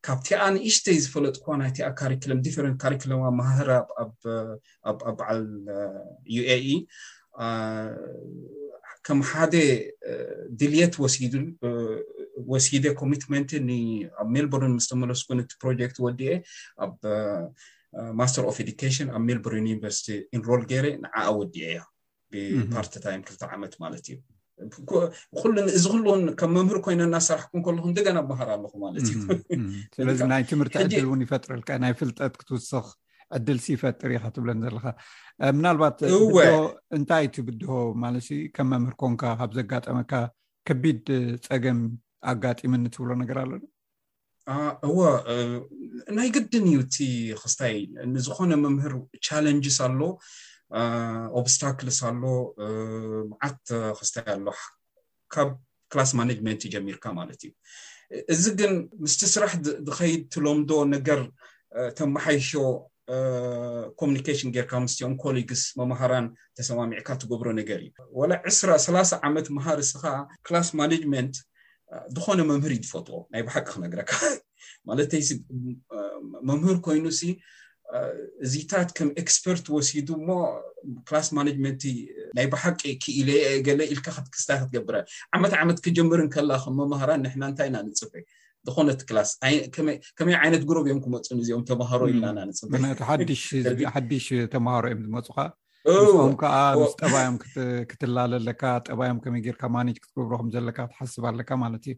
[0.07, 5.41] ካብቲኣ ን እሽተይ ዝፈለጥ ኳዋ ናይቲኣ ካሪክሎም ዲንት ካሪክሎምብ ማህር ኣ በዓል
[6.37, 6.77] ዩae
[9.07, 9.55] ከም ሓደ
[10.61, 10.95] ድልየት
[12.53, 13.51] ወሲደ ኮሚትመንት
[14.21, 16.33] ኣብ ሜልቦርን ምስተመለስኩቲ ፕሮጀክት ወዲኤ
[16.85, 16.95] ኣብ
[18.21, 21.83] ማስተር ኦፍ ዱካሽን ኣብ ሜልቦርን ዩኒቨርሲቲ ንሮል ገይረ ንዓኣ ወዲኤ እያ
[22.33, 24.17] ብፓርት ታይም ክልተ ዓመት ማለት እዩ
[24.65, 31.05] ሉእዚ ኩሉን ከም መምህር ኮይነ እናሰራሕኩ ከልኩ ንደገና መሃር ኣለኩ ማለት እዩስለዚ ናይ ትምህርቲ ዕድል
[31.09, 32.87] እውን ይፈጥርልካ ናይ ፍልጠት ክትውስኽ
[33.37, 34.87] ዕድል ሲይፈጥር ኢካትብለን ዘለካ
[35.59, 37.73] ምናልባትእንታይ ት ብድሆ
[38.05, 40.13] ማለት ከም መምህር ኮንካ ካብ ዘጋጠመካ
[40.69, 41.07] ከቢድ
[41.49, 41.81] ፀገም
[42.33, 44.99] ኣጋጢምኒትብሎ ነገር ኣሎዶእዎ
[46.19, 47.05] ናይ ግድን እዩ ቲ
[47.43, 47.77] ክስታይ
[48.17, 48.95] ንዝኮነ መምህር
[49.27, 50.01] ቻለንጅስ ኣሎ
[51.41, 52.23] ኦብስታክልስ ኣሎ
[53.31, 53.61] መዓት
[53.99, 54.45] ክስተይ ኣሎ
[55.35, 55.49] ካብ
[55.93, 57.51] ክላስ ማናጅመንት እዩ ጀሚርካ ማለት እዩ
[58.33, 58.73] እዚ ግን
[59.05, 59.53] ምስቲ ስራሕ
[59.87, 61.21] ዝከይድ ትሎምዶ ነገር
[61.99, 62.51] ተመሓይሾ
[64.01, 66.27] ኮኒኬሽን ጌይርካ ምስትዮም ኮሊግስ መማሃራን
[66.59, 70.15] ተሰማሚዕካ ትገብሮ ነገር እዩ ወ 2ስ3ላ0 ዓመት ምሃር እስ ካ
[70.47, 71.37] ክላስ ማናጅመንት
[72.17, 74.13] ዝኮነ መምህር እዩ ዝፈትዎ ናይ ብሓቂ ክነግረካ
[74.89, 75.23] ማለተይ
[76.49, 77.05] መምህር ኮይኑ
[78.47, 80.29] እዚታት ከም ኤክስፐርት ወሲዱ እሞ
[81.09, 81.83] ክላስ ማናጅመንቲ
[82.37, 84.97] ናይ ብሓቂ ክኢልየ ገለ ኢልካ ከትክስታ ክትገብረ
[85.37, 88.13] ዓመት ዓመት ክጀምርን ከላ ከም መምሃራን ንሕና እንታይ ኢና ንፅፈ
[88.69, 89.31] ዝኮነት ክላስ
[90.19, 94.27] ከመይ ዓይነት ጉረብ እዮም ክመፁንእዚኦም ተምሃሮ ኢልናና ንፅፈሓዱሽ
[94.57, 95.45] ተማሃሮ እዮም ዝመፁካ
[96.31, 96.55] ም ከዓ
[96.93, 97.37] ስ ጠባዮም
[97.91, 101.95] ክትላለለካ ጠባዮም ከመይ ጌይርካ ማጅ ክትገብሮኩምዘለካ ክትሓስብ ኣለካ ማለት እዩ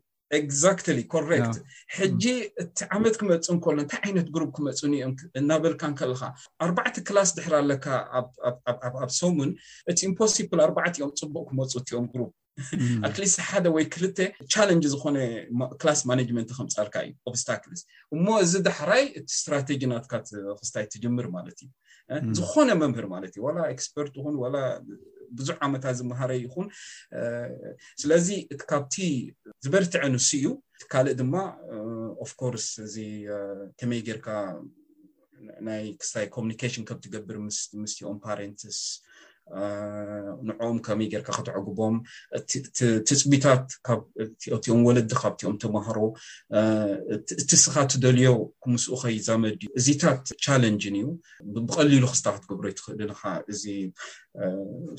[0.50, 1.56] ግዚትሊ ኮረክት
[1.96, 2.24] ሕጂ
[2.62, 6.22] እቲ ዓመት ክመፁ እንከሎ እንታይ ዓይነት ሩብ ክመፁንኦም እናበልካከልካ
[6.64, 7.86] ኣርባዕተ ክላስ ድሕር ኣለካ
[9.04, 9.50] ኣብ ሰሙን
[9.90, 12.30] እቲ ኢምፖስብል ኣርባዕቲ እዮም ፅቡቅ ክመፁ እትዮም ሩብ
[13.06, 14.18] ኣትሊስ ሓደ ወይ ክልተ
[14.52, 15.18] ቻለንጅ ዝኮነ
[15.80, 17.82] ክላስ ማነጅመንት ክምፃልካ እዩ ኦብ ስታክስ
[18.14, 21.70] እሞ እዚ ዳሕራይ እቲ እስትራቴጂ ናትካክስታይ ትጅምር ማለት እዩ
[22.24, 22.34] mm.
[22.38, 24.36] ዝኮነ መምህር ማለት እዩ ላ ኤክስፐርት ኹን
[25.38, 26.66] ብዙሕ ዓመታት ዝምሃረ ይኹን
[28.02, 28.96] ስለዚ እቲ ካብቲ
[29.64, 30.46] ዝበርትዐ ንሱ እዩ
[30.92, 31.34] ካልእ ድማ
[32.24, 32.94] ኣፍ ኮርስ እዚ
[33.78, 34.28] ከመይ ጌይርካ
[35.68, 37.36] ናይ ክስታይ ኮሚኒኬሽን ከብ ትገብር
[37.82, 38.80] ምስትኦም ፓረንትስ
[40.48, 41.94] ንዕኦም ከመይ ጌርካ ክትዕጉቦም
[42.78, 45.98] ቲትፅቢታት ካቲኦም ወለዲ ካብቲኦም ትማሃሮ
[47.40, 48.30] እቲ ስኻ እትደልዮ
[48.62, 51.06] ክምስኡ ከይዘመድእዩ እዚታት ቻለንጅን እዩ
[51.66, 53.22] ብቀሊሉ ክስታ ክትገብሮ ይትክእልንካ
[53.54, 53.62] እዚ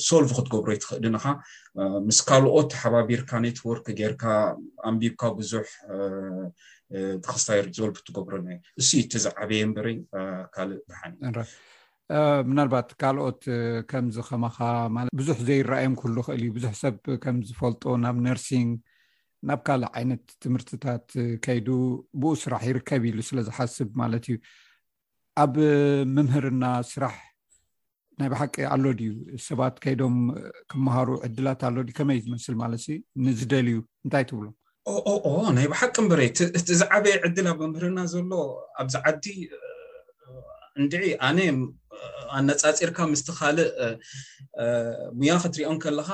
[0.07, 1.25] ሶልቭ ክትገብሮ ይትክእልንካ
[2.09, 4.23] ምስ ካልኦት ሓባቢርካ ኔትዎርክ ጌይርካ
[4.89, 5.63] ኣንቢብካ ብዙሕ
[7.25, 8.47] ተክስታይ ሪዞልቭ ትገብሮና
[8.79, 9.87] እሱዩ እቲ ዝዓበየ ንበረ
[10.55, 11.35] ካልእ በሓኒ እዩ
[12.49, 13.41] ምናልባት ካልኦት
[13.89, 14.57] ከምዝከመካ
[14.95, 18.69] ማለት ብዙሕ ዘይረኣዮም ኩሉ ክእል እዩ ብዙሕ ሰብ ከም ዝፈልጦ ናብ ነርሲንግ
[19.47, 21.05] ናብ ካልእ ዓይነት ትምህርትታት
[21.45, 21.67] ከይዱ
[22.21, 24.37] ብኡ ስራሕ ይርከብ ኢሉ ስለ ዝሓስብ ማለት እዩ
[25.43, 25.53] ኣብ
[26.15, 27.15] ምምህርና ስራሕ
[28.21, 29.11] ናይ ባሓቂ ኣሎ ድዩ
[29.47, 30.15] ሰባት ከይዶም
[30.71, 32.83] ክመሃሩ ዕድላት ኣሎ ድዩ ከመይ ዝመስል ማለት
[33.27, 34.55] ንዝደልዩ እንታይ ትብሎም
[35.29, 38.31] ኦ ናይ ባሓቂ ምበረእቲዝዓበይ ዕድል ኣብ ምምህርና ዘሎ
[38.81, 39.25] ኣብዚ ዓዲ
[40.81, 41.37] እንድዒ ኣነ
[42.37, 43.69] ኣነፃፂርካ ምስቲ ካልእ
[45.19, 46.09] ሙያ ክትሪኦም ከለካ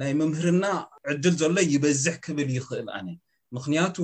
[0.00, 0.66] ናይ ምምህርና
[1.12, 3.08] ዕድል ዘሎ ይበዝሕ ክብል ይኽእል ኣነ
[3.56, 3.96] ምክንያቱ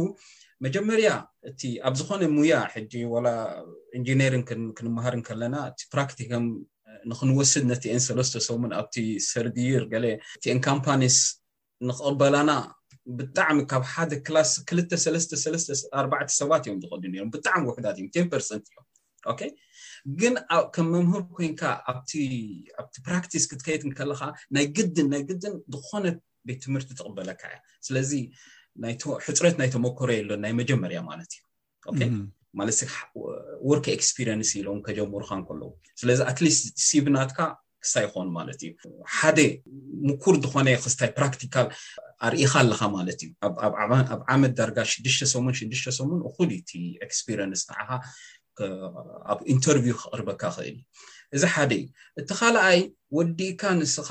[0.65, 1.09] መጀመርያ
[1.49, 3.27] እቲ ኣብ ዝኮነ ሙያ ሕጂ ወላ
[3.99, 4.43] ኢንጂነሪን
[4.77, 6.45] ክንምሃርን ከለና እቲ ፕራክቲካም
[7.11, 8.97] ንክንወስድ ነቲ ን ሰለስተ ሰሙን ኣብቲ
[9.31, 9.95] ሰርድይር ገ
[10.39, 11.19] እቲኤን ካምፓኒስ
[11.89, 12.51] ንክቅበላና
[13.19, 18.51] ብጣዕሚ ካብ ሓደ ክላስ ክ 4ተ ሰባት እዮም ዝቀዱ ነ ብጣዕሚ ውሕዳት እዮም ቴ ርት
[18.57, 18.85] እዮም
[20.21, 20.35] ግን
[20.75, 22.11] ከም መምህር ኮይንካ ኣብቲ
[23.09, 24.23] ፕራክቲስ ክትከይድ ከለካ
[24.57, 26.05] ናይ ግድን ናይ ግድን ዝኮነ
[26.49, 28.11] ቤት ትምህርቲ ትቅበለካ እያ ስለዚ
[29.27, 31.31] ሕፅረት ናይ ተመኮሮ የሎን ናይ መጀመርያ ማለት
[31.97, 32.11] እዩ
[32.59, 32.77] ማለት
[33.71, 37.39] ወርክ ኤክስፔሪንስ ኢሎም ከጀምርካ ንከለዉ ስለዚ ኣትሊስት ሲብናትካ
[37.85, 38.71] ክሳ ይኮን ማለት እዩ
[39.19, 39.39] ሓደ
[40.09, 41.67] ምኩር ዝኮነ ክስታይ ፕራክቲካል
[42.27, 43.31] ኣርኢካ ኣለካ ማለት እዩ
[43.85, 43.93] ኣብ
[44.35, 46.71] ዓመት ዳርጋ 6ሙን 6ሰሙን ኩሉ እቲ
[47.07, 47.91] ኤክስፔሪንስ ካዓኻ
[49.33, 50.77] ኣብ ኢንተርቭው ክቅርበካ ክእል
[51.37, 51.85] እዚ ሓደ እዩ
[52.21, 52.79] እቲ ካልኣይ
[53.17, 54.09] ወዲእካ ንስኻ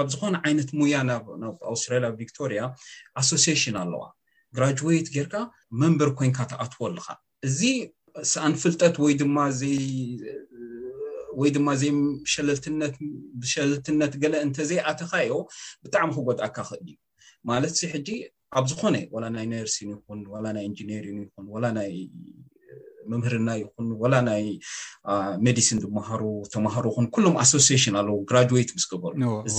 [0.00, 1.26] ኣብ ዝኮነ ዓይነት ሙያ ብ
[1.72, 2.60] ኣውስትራልያ ቪክቶርያ
[3.20, 4.02] ኣሶስሽን ኣለዋ
[4.56, 5.34] ግራጅዌት ጌይርካ
[5.80, 7.06] መንበር ኮይንካ ተኣትዎ ኣልካ
[7.48, 7.60] እዚ
[8.32, 15.30] ሰኣን ፍልጠት ወይወይ ድማ ዘይብሸለልትነት ገለ እንተዘይኣትካዮ
[15.84, 16.96] ብጣዕሚ ክጎጣኣካ ክእል እዩ
[17.50, 18.08] ማለት ዚ ሕጂ
[18.58, 20.20] ኣብ ዝኮነ ዋላ ናይ ነርሲን ይኹን
[20.56, 21.92] ናይ ኢንጂነርን ይኹን ወ ናይ
[23.12, 24.44] መምህርና ይኹን ወላ ናይ
[25.46, 26.22] መዲሲን ዝምሃሩ
[26.54, 29.58] ተማሃሩ ይኹን ኩሎም ኣሶሽን ኣለዎ ግራት ምስ ገበሩ እዚ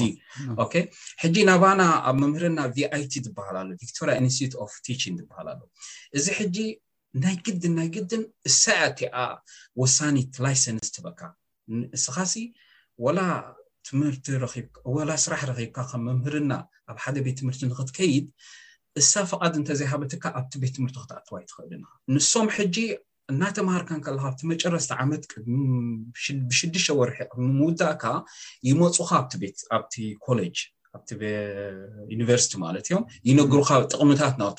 [1.24, 5.62] ሕጂ ናባና ኣብ መምህርና ቪኣይቲ ዝበሃል ኣሉ ቶሪ ኢንስቲቲት ቲችን ዝበሃል ኣሉ
[6.20, 6.58] እዚ ሕጂ
[7.24, 9.16] ናይ ግድን ናይ ግድን እሳዕቲኣ
[9.82, 11.22] ወሳኒ ትላይሰንስ ትበካ
[11.80, 12.34] ንእስኻሲ
[13.06, 13.20] ወላ
[15.24, 16.54] ስራሕ ረኪብካ ከም መምህርና
[16.92, 18.26] ኣብ ሓደ ቤት ትምህርቲ ንክትከይድ
[19.02, 21.72] እሳ ፍቃድ እንተዘይሃበትካ ኣብቲ ቤት ትምህርቲ ክትኣዋይ ትክእል
[22.16, 22.76] ንሶም ሕጂ
[23.34, 25.24] እናተምሃርካን ከለካ ኣብቲ መጨረስቲ ዓመት
[26.52, 27.18] ብሽድሽተ ወርሒ
[27.60, 28.04] ምውዳእካ
[28.70, 29.94] ይመፁካ ኣ ቤትኣብቲ
[30.26, 30.56] ኮሌጅ
[30.98, 34.58] ኣዩኒቨርሲቲ ማለት እዮም ይነግሩካ ጥቅምታት ናቱ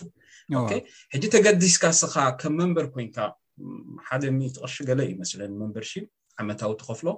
[1.14, 3.16] ሕጂ ተገዲስካ ስካ ከም መንበር ኮይንካ
[4.08, 5.92] ሓደ ሚ ትቅርሺ ገለ ዩ መስለ መንበርሺ
[6.42, 7.08] ዓመታዊ ትከፍሎ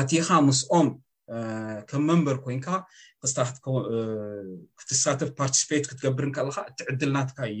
[0.00, 0.88] ኣትይካ ምስኦም
[1.90, 2.66] ከም መንበር ኮይንካ
[3.22, 7.60] ክስክትሳትፍ ፓርቲስፔት ክትገብር ከለካ እት ዕድልናትካ እዩ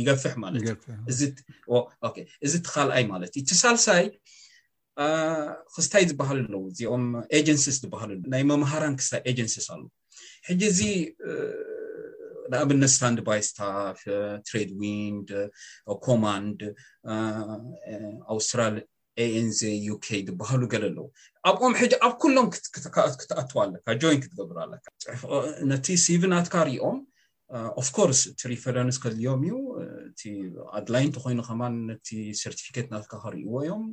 [0.00, 0.62] ይገፍሕ ማለት
[2.46, 4.04] እዚ ቲካልኣይ ማለት እዩ ቲ ሳልሳይ
[5.74, 7.04] ክስታይ ዝበሃል ኣለው እዚኦም
[7.38, 9.82] ኤጀንሲስ ዝሃሉ ናይ መምሃራን ክስታይ ኤጀንሲስ ኣለ
[10.48, 10.80] ሕጂ እዚ
[12.52, 14.00] ንኣብነት ስታንድ ባይ ታፍ
[14.46, 15.16] ትሬድ ዊን
[16.06, 16.60] ኮማንድ
[18.34, 18.60] ኣውስትራ
[19.24, 19.48] ኤን
[19.86, 19.92] ዩ
[20.28, 21.06] ዝባሃሉ ገለ ኣለው
[21.48, 21.74] ኣብኦም
[22.06, 22.46] ኣብ ኩሎም
[23.22, 24.84] ክትኣትዋ ኣለካ ጆይን ክትገብሩ ኣለካ
[25.72, 26.98] ነቲ ስቪናትካ ሪኦም
[27.80, 30.22] ኣፍኮርስ uh, እቲ ሪፈረንስ ከድልዮም እዩ uh, እቲ
[30.78, 32.08] ኣድላይን ቲኮይኑ ከማ ነቲ
[32.42, 33.84] ሰርቲፊኬት ናካ ከርእዎ እዮም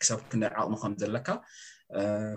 [0.00, 1.28] ክሳብ ክ ዓቕሚ uh, ከም ዘለካ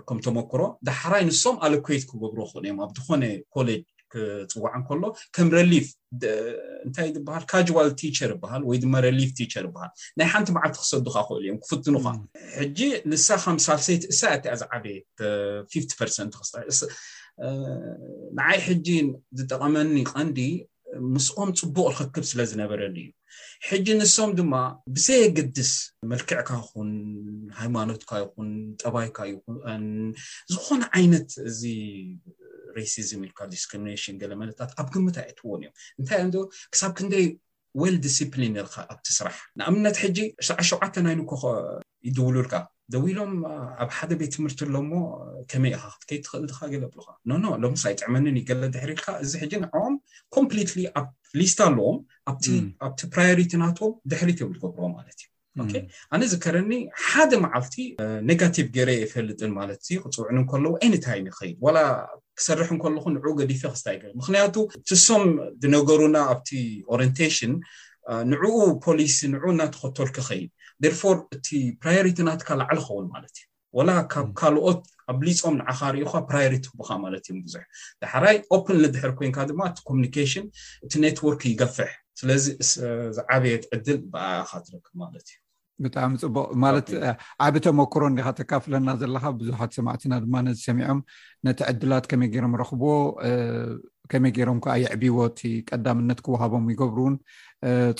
[0.08, 3.22] ከም ተመክሮ ዳሕራይ ንሶም ኣሎኮት ክገብሮ ክእል እዮም ኣብኮነ
[3.56, 5.02] ኮሌጅ ክፅዋዕ ንከሎ
[5.36, 5.86] ከም ረሊፍ
[6.86, 11.38] እንታይ በሃል ካል ቲቸር ይበሃል ወይ ድማ ረሊፍ ቲቸር ይበሃል ናይ ሓንቲ መዓልቲ ክሰዱካ ክእሉ
[11.44, 12.20] እዮም ክፍትኑካ mm.
[12.58, 12.78] ሕጂ
[13.10, 14.98] ንሳ ካምሳልሴይቲ እሳ እቲ ኣዝዓበየ
[16.26, 16.80] ር ክስ
[18.38, 18.86] ንዓይ ሕጂ
[19.38, 20.38] ዝጠቐመኒ ቀንዲ
[21.14, 23.10] ምስኦም ፅቡቅ ንክክብ ስለ ዝነበረኒ እዩ
[23.68, 24.52] ሕጂ ንሶም ድማ
[24.94, 25.70] ብዘየገድስ
[26.10, 26.90] መልክዕካ ይኹን
[27.60, 28.48] ሃይማኖትካ ይኹን
[28.82, 29.84] ጠባይካ ይኹን
[30.52, 31.60] ዝኮነ ዓይነት እዚ
[32.78, 36.20] ሬሲዝም ኢልካ ዲስክሪሚሽን ገለ መለታት ኣብ ግምት ኣይእትዎን እዮም እንታይ
[36.72, 37.26] ክሳብ ክንደይ
[37.80, 40.18] ወል ዲስፕሊን ርካ ኣብቲ ስራሕ ንኣምነት ሕጂ
[40.60, 41.32] ዓ ሸውዓተ ናይ ንኮ
[42.08, 42.52] ይድውሉልካ
[42.94, 43.32] ደው ኢሎም
[43.84, 44.92] ኣብ ሓደ ቤት ትምህርቲ ኣሎሞ
[45.50, 49.94] ከመይ ኢካ ክትከይ ትክእልድካ ገለ ካ ኖኖ ሎምሳይ ጥዕመኒን ይገለ ድሕሪልካ እዚ ሕጂ ንዕኦም
[50.36, 51.06] ኮምፕሊትሊ ኣብ
[51.40, 51.98] ሊስት ኣለዎም
[52.30, 52.46] ኣብቲ
[53.16, 55.26] ፕራዮሪቲ እናትዎም ድሕሪት ዮም ዝገብር ማለት እዩ
[56.14, 56.72] ኣነ ዝከረኒ
[57.06, 57.76] ሓደ መዓልቲ
[58.30, 61.78] ነጋቲቭ ገይረ የፈልጥን ማለትዩ ክፅውዕ ከለው ኣኒታይም ይከይድ ዋላ
[62.38, 64.56] ክሰርሕ ከለኩ ንኡ ገሊፈ ክስታይ ገር ምክንያቱ
[64.90, 65.24] ትሶም
[65.62, 66.50] ብነገሩና ኣብቲ
[66.96, 67.54] ኦሪንቴሽን
[68.32, 70.48] ንዕኡ ፖሊሲ ንዑኡ እናተከቶል ክከይድ
[70.84, 71.48] ደርፎር እቲ
[71.82, 73.44] ፕራዮሪቲ ናትካ ላዓ ዝኽውን ማለት እዩ
[73.78, 74.80] ወላ ካብ ካልኦት
[75.12, 77.62] ኣብ ሊፆም ንዓኻ ሪኢካ ፕራሪቲ ክቡካ ማለት እዮም ብዙሕ
[78.02, 80.46] ዳሕራይ ኦፕን ንድሕር ኮይንካ ድማ እቲ ኮሚኒኬሽን
[80.84, 82.44] እቲ ኔትዎርክ ይገፍሕ ስለዚ
[83.36, 85.36] ዓበየት ዕድል ብኣካ ትርክብ ማለት እዩ
[85.84, 86.88] ብጣዕሚ ፅቡቅ ማለት
[87.44, 90.98] ዓብተመክሮ ካተካፍለና ዘለካ ብዙሓት ሰማዕትና ድማ ነዝሰሚዖም
[91.46, 92.90] ነቲ ዕድላት ከመይ ገይሮም ረኽብዎ
[94.12, 97.14] ከመይ ገይሮም ከዓ የዕቢዎ እቲ ቀዳምነት ክወሃቦም ይገብሩእውን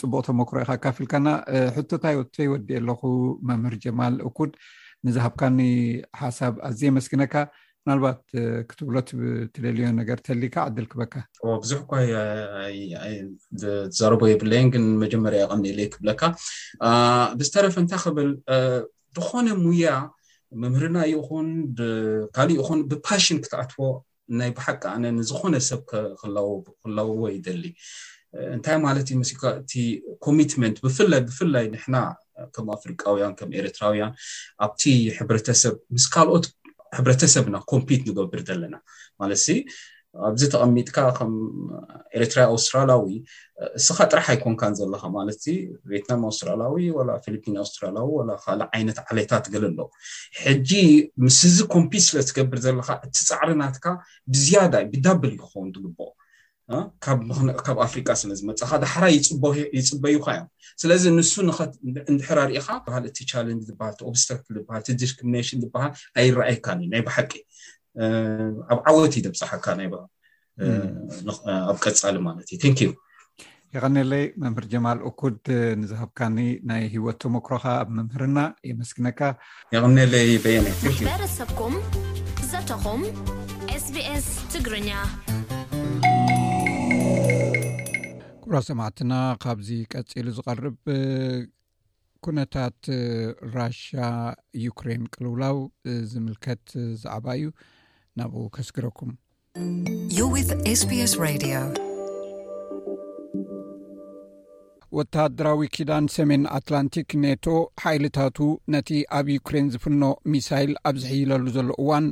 [0.01, 1.29] ፅቡቅ ቶመኩሮኢካ ኣካፍልካና
[1.77, 3.01] ሕቶንታይ ወቶ ይወዲእ ኣለኩ
[3.49, 4.53] መምህር ጀማል እኩድ
[5.07, 5.59] ንዝሃብካኒ
[6.21, 7.35] ሓሳብ ኣዝየመስኪነካ
[7.89, 8.21] ናልባት
[8.71, 9.09] ክትብሎት
[9.55, 11.15] ትደልዮ ነገር ተሊካ ዓድል ክበካ
[11.49, 16.23] ቡዙሕ ኳዘረቦ የብለየን ግን መጀመርያ ይቀኒኢለየ ክብለካ
[17.41, 18.31] ብዝተረፈ እንታይ ክብል
[19.19, 19.87] ብኾነ ሙያ
[20.63, 21.49] መምህርና ይኹን
[22.37, 23.79] ካሊእ ኹን ብፓሽን ክትኣትቦ
[24.39, 25.81] ናይ ባሓቂኣነ ንዝኮነ ሰብ
[26.83, 27.63] ክለውዎ ዩደሊ
[28.55, 29.73] እንታይ ማለትዩ ምስካ እቲ
[30.27, 31.97] ኮሚትመንት ብፍላይ ብፍላይ ንሕና
[32.55, 34.13] ከም ኣፍሪቃውያን ከም ኤረትራውያን
[34.67, 34.83] ኣብቲ
[35.19, 36.45] ሕብተሰብ ምስ ካልኦት
[36.99, 38.77] ሕብረተሰብና ኮምፒት ንገብር ዘለና
[39.21, 39.49] ማለትዚ
[40.29, 41.33] ኣብዚ ተቐሚጥካ ከም
[42.19, 43.07] ኤርትራ ኣውስትራላያዊ
[43.79, 45.43] እስኻ ጥራሕ ኣይኮንካን ዘለካ ማለት
[45.91, 49.79] ቪየትናም ኣውስትራላዊ ወ ፊልፒን ኣውስትራላያዊ ወላ ካልእ ዓይነት ዓለታት ግል ኣሎ
[50.45, 50.71] ሕጂ
[51.27, 53.87] ምስ እዚ ኮምፒት ስለ ትገብር ዘለካ እቲ ፃዕርናትካ
[54.35, 56.11] ብዝያዳ ብዳብል ይኸውን ትግብቅ
[57.67, 59.13] ካብ ኣፍሪቃ ስነ ዝመፅካ ዳሓራይ
[59.77, 60.47] ይፅበይካ እዮም
[60.83, 61.33] ስለዚ ንሱ
[62.13, 63.61] እንድሕር ርእካ ባእቲ ቻንጅ
[64.11, 64.43] ኦብስተክ
[64.83, 65.93] እቲድስምሽን ዝበሃል
[66.23, 67.33] ኣይረኣይካኒ ናይ ባሓቂ
[68.73, 69.67] ኣብ ዓወት ዩ ደብፃሓካ
[71.71, 72.83] ኣብ ቀፃሊ ማለት እዩንዩ
[73.75, 75.37] ይኸኒለይ መምህር ጀማል ኣኩድ
[75.83, 76.39] ንዝሃብካኒ
[76.71, 78.39] ናይ ሂወት ተመክሮካ ኣብ መምህርና
[78.71, 79.21] የመስግነካ
[79.77, 80.75] ይኽኒለይ በየናይ
[81.11, 81.77] በረሰብኩም
[82.53, 83.03] ዘተኹም
[83.87, 84.89] ስቢኤስ ትግርኛ
[88.51, 90.77] እራ ሰማዕትና ካብዚ ቀፂሉ ዝቐርብ
[92.25, 92.77] ኩነታት
[93.57, 93.79] ራሽ
[94.63, 95.59] ዩክሬን ቅልውላው
[96.13, 96.65] ዝምልከት
[97.03, 97.47] ዛዕባ እዩ
[98.21, 101.15] ናብኡ ከስግረኩምዩስ
[104.99, 107.47] ወታሃድራዊ ኪዳን ሰሜን አትላንቲክ ኔቶ
[107.85, 108.39] ሓይልታቱ
[108.77, 108.89] ነቲ
[109.19, 110.03] ኣብ ዩክሬን ዝፍኖ
[110.35, 112.09] ሚሳይል ኣብ ዝሕይለሉ ዘሎ እዋን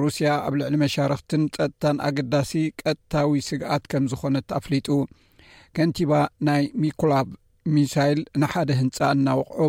[0.00, 4.88] ሩስያ ኣብ ልዕሊ መሻርክትን ፀጥታን ኣገዳሲ ቀጥታዊ ስግኣት ከም ዝኾነት አፍሊጡ
[5.76, 6.12] ከንቲባ
[6.46, 7.26] ናይ ሚኮላቭ
[7.74, 9.64] ሚሳይል ንሓደ ህንፃ እናውቅዖ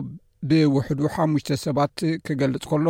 [0.74, 1.96] ብውሕዱ ሓሙሽተ ሰባት
[2.28, 2.88] ክገልጽ ከሎ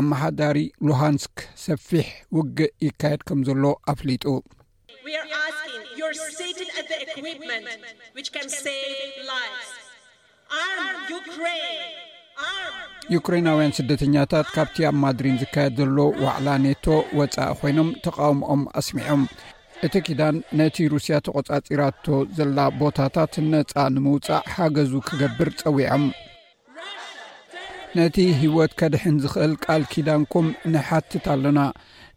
[0.00, 4.24] ኣመሓዳሪ ሉሃንስክ ሰፊሕ ውጊእ ይካየድ ከም ዘሎ ኣፍሊጡ
[13.14, 16.84] ዩክራናውያን ስደተኛታት ካብቲ ኣብ ማድሪን ዝካየድ ዘሎ ዋዕላ ኔቶ
[17.20, 19.22] ወፃኢ ኮይኖም ተቃውሞኦም ኣስሚዖም
[19.86, 22.06] እቲ ኪዳን ነቲ ሩስያ ተቆፃፂራቶ
[22.38, 26.04] ዘላ ቦታታት ነፃ ንምውፃእ ሓገዙ ክገብር ፀዊዖም
[27.98, 31.60] ነቲ ሂወት ከድሕን ዝኽእል ቃል ኪዳንኩም ንሓትት ኣለና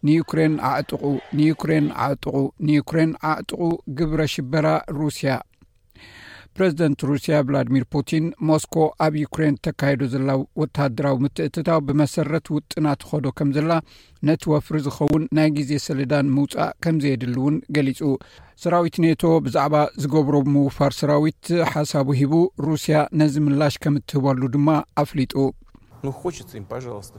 [0.10, 1.04] ንዩክሬን ዓእጥቁ
[1.38, 2.36] ንዩክሬን ዓእጥቁ
[2.68, 3.62] ንዩክሬን ዓዕጥቁ
[4.00, 4.68] ግብረ ሽበራ
[5.00, 5.32] ሩስያ
[6.58, 8.76] ፕረዚደንት ሩስያ ቭላድሚር ፑቲን ሞስኮ
[9.06, 10.32] ኣብ ዩክሬን ተካይዶ ዘላ
[10.62, 13.72] ወታደራዊ ምትእትታው ብመሰረት ውጥናትከዶ ከም ዘላ
[14.30, 18.00] ነቲ ወፍሪ ዝኸውን ናይ ግዜ ሰለዳን ምውፃእ ከምዘየድሉ እውን ገሊጹ
[18.66, 21.44] ሰራዊት ኔቶ ብዛዕባ ዝገብሮ ምውፋር ሰራዊት
[21.74, 22.36] ሓሳቡ ሂቡ
[22.68, 24.70] ሩስያ ነዚ ምላሽ ከም እትህበሉ ድማ
[25.04, 25.36] ኣፍሊጡ
[26.08, 26.46] ንኮች ዩ
[27.08, 27.12] ስ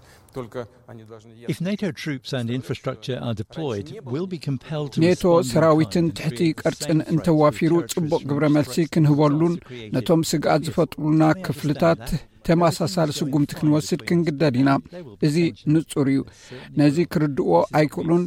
[5.04, 9.54] ኔቶ ሰራዊትን ትሕቲ ቀርፅን እንተዋፊሩ ፅቡቅ ግብረ መልሲ ክንህበሉን
[9.94, 12.04] ነቶም ስግኣት ዝፈጥሩሉና ክፍልታት
[12.48, 14.70] ተማሳሳሊ ስጉምቲ ክንወስድ ክንግደድ ኢና
[15.28, 15.36] እዚ
[15.74, 16.20] ንፁር እዩ
[16.80, 18.24] ነዚ ክርድዎ ኣይክእሉን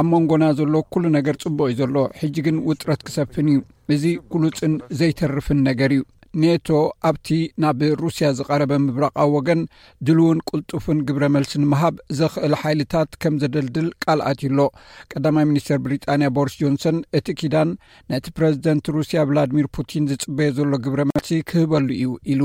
[0.00, 3.58] ኣብ መንጎና ዘሎ ኩሉ ነገር ፅቡቅ ዩ ዘሎ ሕጂ ግን ውጥረት ክሰፍን እዩ
[3.96, 6.02] እዚ ጉሉፅን ዘይተርፍን ነገር እዩ
[6.40, 6.68] ኔቶ
[7.08, 7.28] ኣብቲ
[7.62, 9.60] ናብ ሩስያ ዝቐረበ ምብራቃዊ ወገን
[10.06, 14.66] ድል እውን ቅልጡፍን ግብረ መልሲ ንምሃብ ዘኽእል ሓይልታት ከም ዘደልድል ቃልኣት ዩ ሎ
[15.12, 17.70] ቀዳማይ ሚኒስትር ብሪጣንያ ቦሪስ ጆንሰን እቲ ኪዳን
[18.12, 22.42] ነቲ ፕረዚደንት ሩስያ ብላድሚር ፑቲን ዝጽበየ ዘሎ ግብረ መልሲ ክህበሉ እዩ ኢሉ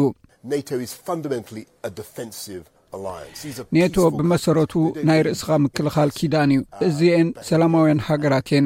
[3.78, 4.74] ኔቶ ብመሰረቱ
[5.10, 8.66] ናይ ርእስኻ ምክልኻል ኪዳን እዩ እዚአን ሰላማውያን ሃገራትየን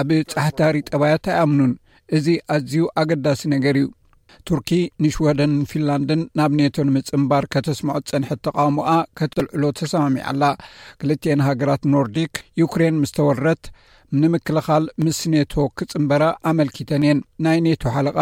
[0.00, 1.72] ኣብ ፃሕታሪ ጠባያት ኣይኣምኑን
[2.18, 3.86] እዚ ኣዝዩ ኣገዳሲ ነገር እዩ
[4.48, 4.70] ቱርኪ
[5.04, 10.44] ንሽወደን ፊንላንድን ናብ ኔቶ ንምፅምባር ከተስምዖት ፀንሐት ተቃውሙኣ ከተልዕሎ ተሰማሚዓኣላ
[11.00, 12.32] ክልትኤን ሃገራት ኖርዲክ
[12.62, 13.64] ዩክሬን ምስ ተወረት
[14.22, 18.18] ንምክልኻል ምስ ኔቶ ክፅምበራ ኣመልኪተን እየን ናይ ኔቶ ሓለቓ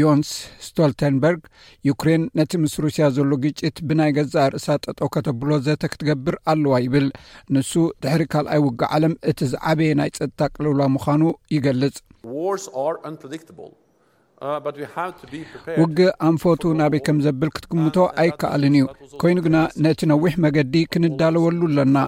[0.00, 0.28] ዮንስ
[0.66, 1.40] ስቶልተንበርግ
[1.88, 7.08] ዩክሬን ነቲ ምስ ሩስያ ዘሎ ግጭት ብናይ ገዛእ ርእሳ ጠጦ ከተብሎ ዘተ ክትገብር ኣለዋ ይብል
[7.56, 7.72] ንሱ
[8.04, 11.22] ድሕሪ ካልኣይ ውጊ ዓለም እቲ ዝዓበየ ናይ ፀጥታ ቅልውላ ምዃኑ
[11.56, 11.98] ይገልጽ
[14.50, 15.08] Uh,
[15.80, 18.86] ውጊ ኣንፎቱ ናበይ ከም ዘብል ክትግምቶ uh, ኣይከኣልን እዩ
[19.22, 21.98] ኮይኑ ግና ነቲ ነዊሕ መገዲ ክንዳለወሉ ኣለና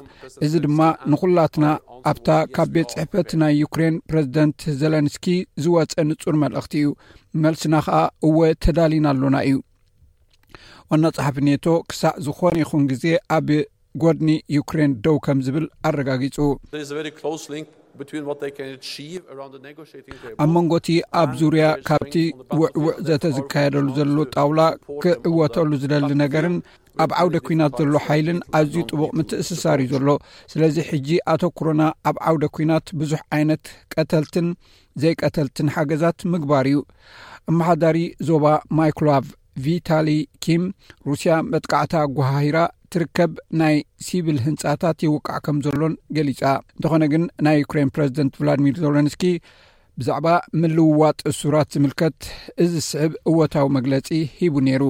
[0.44, 1.66] እዚ ድማ uh, ንኹላትና
[2.12, 5.26] ኣብታ ካብ ቤት ፅሕፈት ናይ ዩክሬን ፕረዚደንት ዘለንስኪ
[5.64, 6.88] ዝወፀ ንጹር መልእኽቲ እዩ
[7.44, 9.56] መልሲና ከዓ እወ ተዳሊና ኣሎና እዩ
[10.90, 13.04] ዋና ፀሓፍ ኔቶ ክሳእ ዝኾነ ይኹን ግዜ
[13.38, 13.48] ኣብ
[14.04, 16.36] ጐድኒ ዩክሬን ደው ከም ዝብል ኣረጋጊጹ
[20.42, 20.86] ኣብ መንጎቲ
[21.20, 22.14] ኣብ ዙርያ ካብቲ
[22.60, 24.60] ውዕውዕ ዘተዝካየደሉ ዘሎ ጣውላ
[25.02, 26.56] ክዕወተሉ ዝደሊ ነገርን
[27.04, 30.08] ኣብ ዓውደ ኩናት ዘሎ ሓይልን ኣዝዩ ጥቡቅ ምትእስሳር እዩ ዘሎ
[30.54, 33.64] ስለዚ ሕጂ ኣቶ ኩሮና ኣብ ዓውደ ኩናት ብዙሕ ዓይነት
[33.94, 34.48] ቀተልትን
[35.04, 36.80] ዘይቀተልትን ሓገዛት ምግባር እዩ
[37.52, 38.44] ኣመሓዳሪ ዞባ
[38.78, 39.26] ማይክሎቭ
[39.64, 40.08] ቪታሊ
[40.44, 40.62] ኪም
[41.08, 42.56] ሩስያ መጥቃዕታ ጓሃሂራ
[43.02, 43.76] ርከብ ናይ
[44.06, 46.42] ሲብል ህንፃታት ይውቃዕ ከም ዘሎን ገሊጻ
[46.76, 49.22] እንተኾነ ግን ናይ ዩክራን ፕረዚደንት ቭላድሚር ዘለንስኪ
[50.00, 50.26] ብዛዕባ
[50.60, 52.18] ምልውዋጥ እሱራት ዝምልከት
[52.64, 54.08] እዚ ስዕብ እወታዊ መግለፂ
[54.40, 54.82] ሂቡ ነይሩ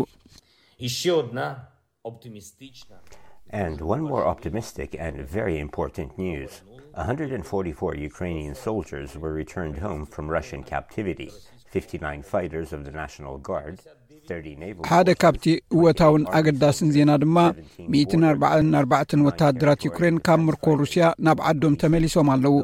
[14.91, 15.45] ሓደ ካብቲ
[15.77, 18.93] እወታውን ኣገዳስን ዜና ድማ 14 4ባ
[19.27, 22.55] ወተሃድራት ዩክሬን ካብ ምርኮ ሩስያ ናብ ዓዶም ተመሊሶም ኣለዉ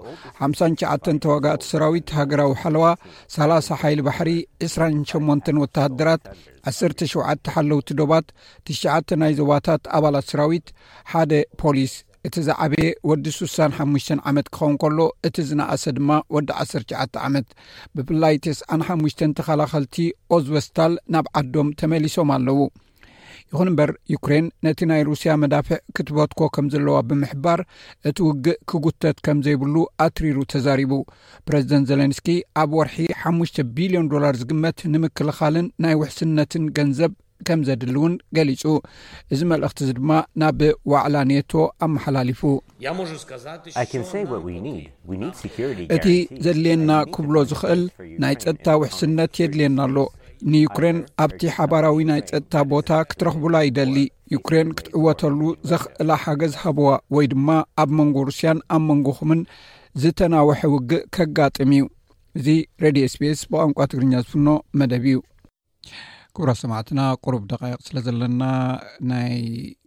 [0.49, 2.85] 5ሳ ሸ ተዋጋቲ ሰራዊት ሃገራዊ ሓለዋ
[3.39, 4.31] 30 ሓይል ባሕሪ
[4.69, 4.77] 2ስ
[5.15, 6.23] 8 ወተሃድራት
[6.75, 8.27] 1ስተ ሸተ ሓለውቲ ዶባት
[8.67, 10.67] ትሸተ ናይ ዞባታት ኣባላት ሰራዊት
[11.13, 11.33] ሓደ
[11.63, 11.93] ፖሊስ
[12.29, 17.47] እቲ ዛዓበየ ወዲ 6ሓሙሽ ዓመት ክኸውን ከሎ እቲ ዝናእሰ ድማ ወዲ 19ዓ ዓመት
[17.97, 19.97] ብፍላይ 9ስ5ሽ ተኸላኸልቲ
[20.37, 22.59] ኦዝወስታል ናብ ዓዶም ተመሊሶም ኣለዉ
[23.53, 27.61] ይኹን እምበር ዩክሬን ነቲ ናይ ሩስያ መዳፍዕ ክትበትኮ ከም ዘለዋ ብምሕባር
[28.11, 29.75] እቲ ውግእ ክጉተት ከም ዘይብሉ
[30.07, 30.93] ኣትሪሩ ተዛሪቡ
[31.49, 32.29] ፕረዚደንት ዘሌንስኪ
[32.63, 33.41] ኣብ ወርሒ 5ሙ
[33.79, 37.15] ቢልዮን ዶላር ዝግመት ንምክልኻልን ናይ ውሕስነትን ገንዘብ
[37.47, 38.63] ከም ዘድሊ እውን ገሊፁ
[39.33, 40.11] እዚ መልእኽቲ እዚ ድማ
[40.41, 41.53] ና ብዋዕላ ኔቶ
[41.87, 42.41] ኣመሓላሊፉ
[45.97, 46.07] እቲ
[46.45, 47.83] ዘድልየና ክብሎ ዝኽእል
[48.25, 49.97] ናይ ፀጥታ ውሕስነት የድልየና ኣሎ
[50.53, 53.97] ንዩክሬን ኣብቲ ሓባራዊ ናይ ፀጥታ ቦታ ክትረኽብላ ይደሊ
[54.35, 56.87] ዩክሬን ክትዕወተሉ ዘኽእላ ሓገዝ ሃብዋ
[57.17, 57.49] ወይ ድማ
[57.85, 59.41] ኣብ መንጎ ሩስያን ኣብ መንጎኹምን
[60.03, 61.85] ዝተናውሐ ውግእ ከጋጥም እዩ
[62.39, 62.47] እዚ
[62.85, 64.47] ሬድዮ ስፔስ ብቋንቋ ትግርኛ ዝፍኖ
[64.81, 65.17] መደብ እዩ
[66.37, 68.43] ኵቡራ ሰማዕትና ቝሩብ ደቓይቕ ስለ ዘለና
[69.11, 69.33] ናይ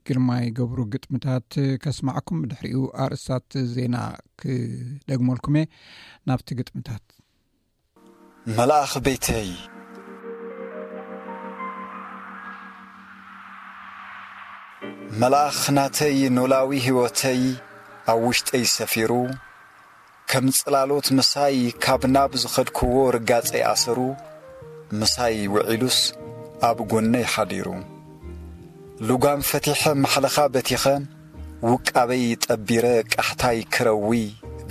[0.07, 1.51] ግልማይ ገብሩ ግጥምታት
[1.83, 3.95] ኸስማዐኩም ድሕሪኡ ኣርእስታት ዜና
[4.41, 5.65] ክደግመልኩም እየ
[6.29, 7.05] ናብቲ ግጥምታት
[8.57, 9.49] መልኣኽ ቤተይ
[15.23, 17.41] መልኣኽ ናተይ ኖላዊ ህይወተይ
[18.13, 19.11] ኣብ ውሽጠይ ሰፊሩ
[20.33, 23.99] ከም ጽላሎት ምሳይ ካብ ናብ ዝኸድክዎ ርጋጸይ ኣሰሩ
[24.99, 25.99] ምሳይ ውዒሉስ
[26.67, 27.67] ኣብ ጐነይ ሓዲሩ
[29.07, 30.85] ልጓን ፈቲሐ ማሕለኻ በቲኸ
[31.69, 34.09] ውቃበይ ጠቢረ ቃሕታይ ክረዊ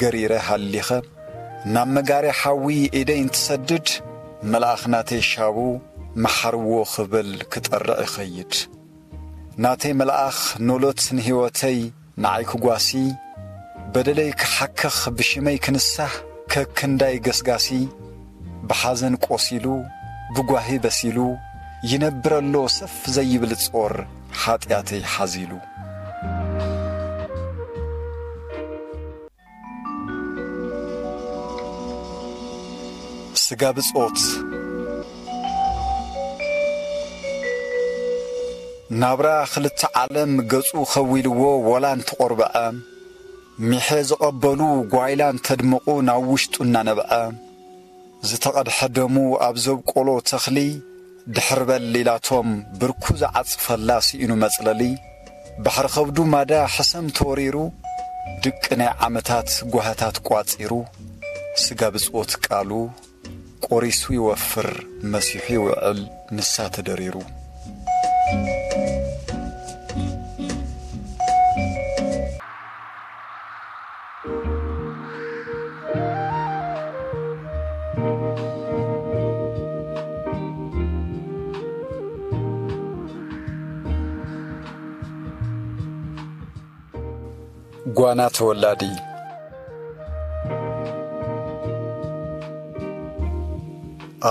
[0.03, 0.89] ገሪረ ሃሊኸ
[1.75, 2.65] ናብ መጋሪ ሓዊ
[3.01, 3.87] ኢደይ እንትሰድድ
[4.53, 5.57] መልኣኽ ናተይ ሻቡ
[6.25, 8.53] መሓርዎ ኽብል ክጠርዕ ይኸይድ
[9.65, 10.39] ናተይ መልኣኽ
[10.71, 11.79] ኖሎት ንሕይወተይ
[12.23, 12.91] ንኣይክጓሲ
[13.95, 16.13] በደለይ ክሓክኽ ብሽመይ ክንሳሕ
[16.53, 17.69] ከክንዳይ ገስጋሲ
[18.69, 19.67] ብሓዘን ቈሲሉ
[20.37, 21.19] ብጓሂ በሲሉ
[21.91, 23.93] ይነብረሎ ሰፍ ዘይብል ጾር
[24.41, 25.53] ኃጢኣተይሓዚሉ
[33.45, 34.19] ሥጋብጾት
[39.01, 42.55] ናብራ ኽልተ ዓለም ገጹ ኸው ኢልዎ ወላ እንተቖርብዐ
[43.69, 44.61] ምሔ ዝቐበሉ
[44.95, 47.11] ጓይላ እንተድምቑ ናብ ውሽጡ እናነብዐ
[48.29, 49.15] ዝተቐድሐ ደሙ
[49.49, 50.59] ኣብ ዘብቈሎ ተኽሊ
[51.35, 52.49] ድኅር በልሊላቶም
[52.81, 54.83] ብርኩ ዝዓጽፈላ ስኢኑ መጽለሊ
[55.65, 57.57] ባሕሪ ኸብዱ ማዳ ሕሰም ተወሪሩ
[58.45, 60.73] ድቂ ናይ ዓመታት ጐህታት ቈጺሩ
[61.65, 62.71] ሥጋብጽኦት ቃሉ
[63.67, 64.71] ቈሪሱ ይወፍር
[65.13, 66.01] መሲሑ ይውዕል
[66.39, 67.15] ንሳ ተደሪሩ
[88.19, 88.83] ናተወላዲ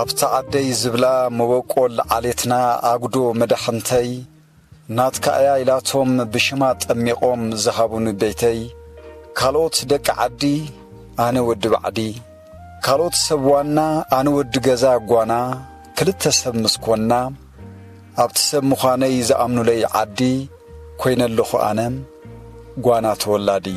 [0.00, 1.04] ኣብቲ ዓደይ ዝብላ
[1.38, 2.54] መበቈል ዓሌትና
[2.90, 4.10] ኣጕዶ መዳኅንተይ
[4.98, 8.60] ናት ካያ ኢላቶም ብሽማ ጠሚቖም ዝሃቡኑ ቤተይ
[9.40, 10.42] ካልኦት ደቂ ዓዲ
[11.26, 11.98] ኣነ ወዲ ባዕዲ
[12.86, 13.78] ካልኦት ሰብዋና
[14.18, 15.32] ኣነ ወዲ ገዛ ጓና
[15.98, 17.12] ክልተ ሰብ ምስ ኮንና
[18.22, 20.20] ኣብቲ ሰብ ምዃነይ ዝኣምኑለይ ዓዲ
[21.02, 21.80] ኰይነ ለኹ ኣነ
[22.80, 23.68] ጓان تولد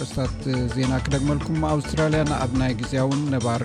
[0.00, 0.40] ርስታት
[0.72, 3.62] ዜና ክደግመልኩም ኣውስትራያ ኣብ ናይ ግዜያን ነባር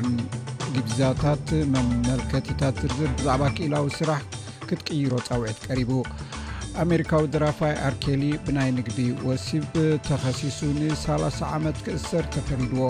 [0.99, 4.21] ዛታት መመልቲታት ዝርዝር ብዛዕባ ክላዊ ስራሕ
[4.67, 5.91] ክትቅይሮ ፀውዒት ቀሪቡ
[6.83, 8.99] ኣሜሪካዊ ድራፋይ ኣርኬሊ ብናይ ንግዲ
[9.29, 9.67] ወሲብ
[10.09, 12.81] ተከሲሱ ን3 ዓመት ክእሰር ተፈሪድዎ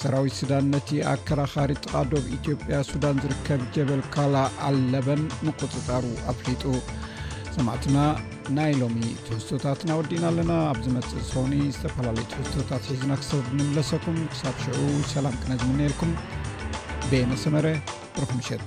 [0.00, 6.04] ሰራዊት ሱዳን ነቲ ኣከራካሪ ጥቓዶብ ኢትዮያ ሱዳን ዝርከብ ጀበል ካ ኣለበን ንقፅፃሩ
[6.34, 6.64] ኣፍሊጡ
[8.56, 14.80] ናይ ሎሚ ትሕዝቶታት እናወዲእና ኣለና ኣብ ዝመፅእ ዝኒ ዝተፈላለዩ ትሕዝቶታት ሒዝና ክሰብ ንምለሰኩም ክሳብ ሽዑ
[15.14, 16.12] ሰላም ክነዝም እነኤልኩም
[17.12, 17.66] ቤነሰመረ
[18.22, 18.62] ረኹምሸጥ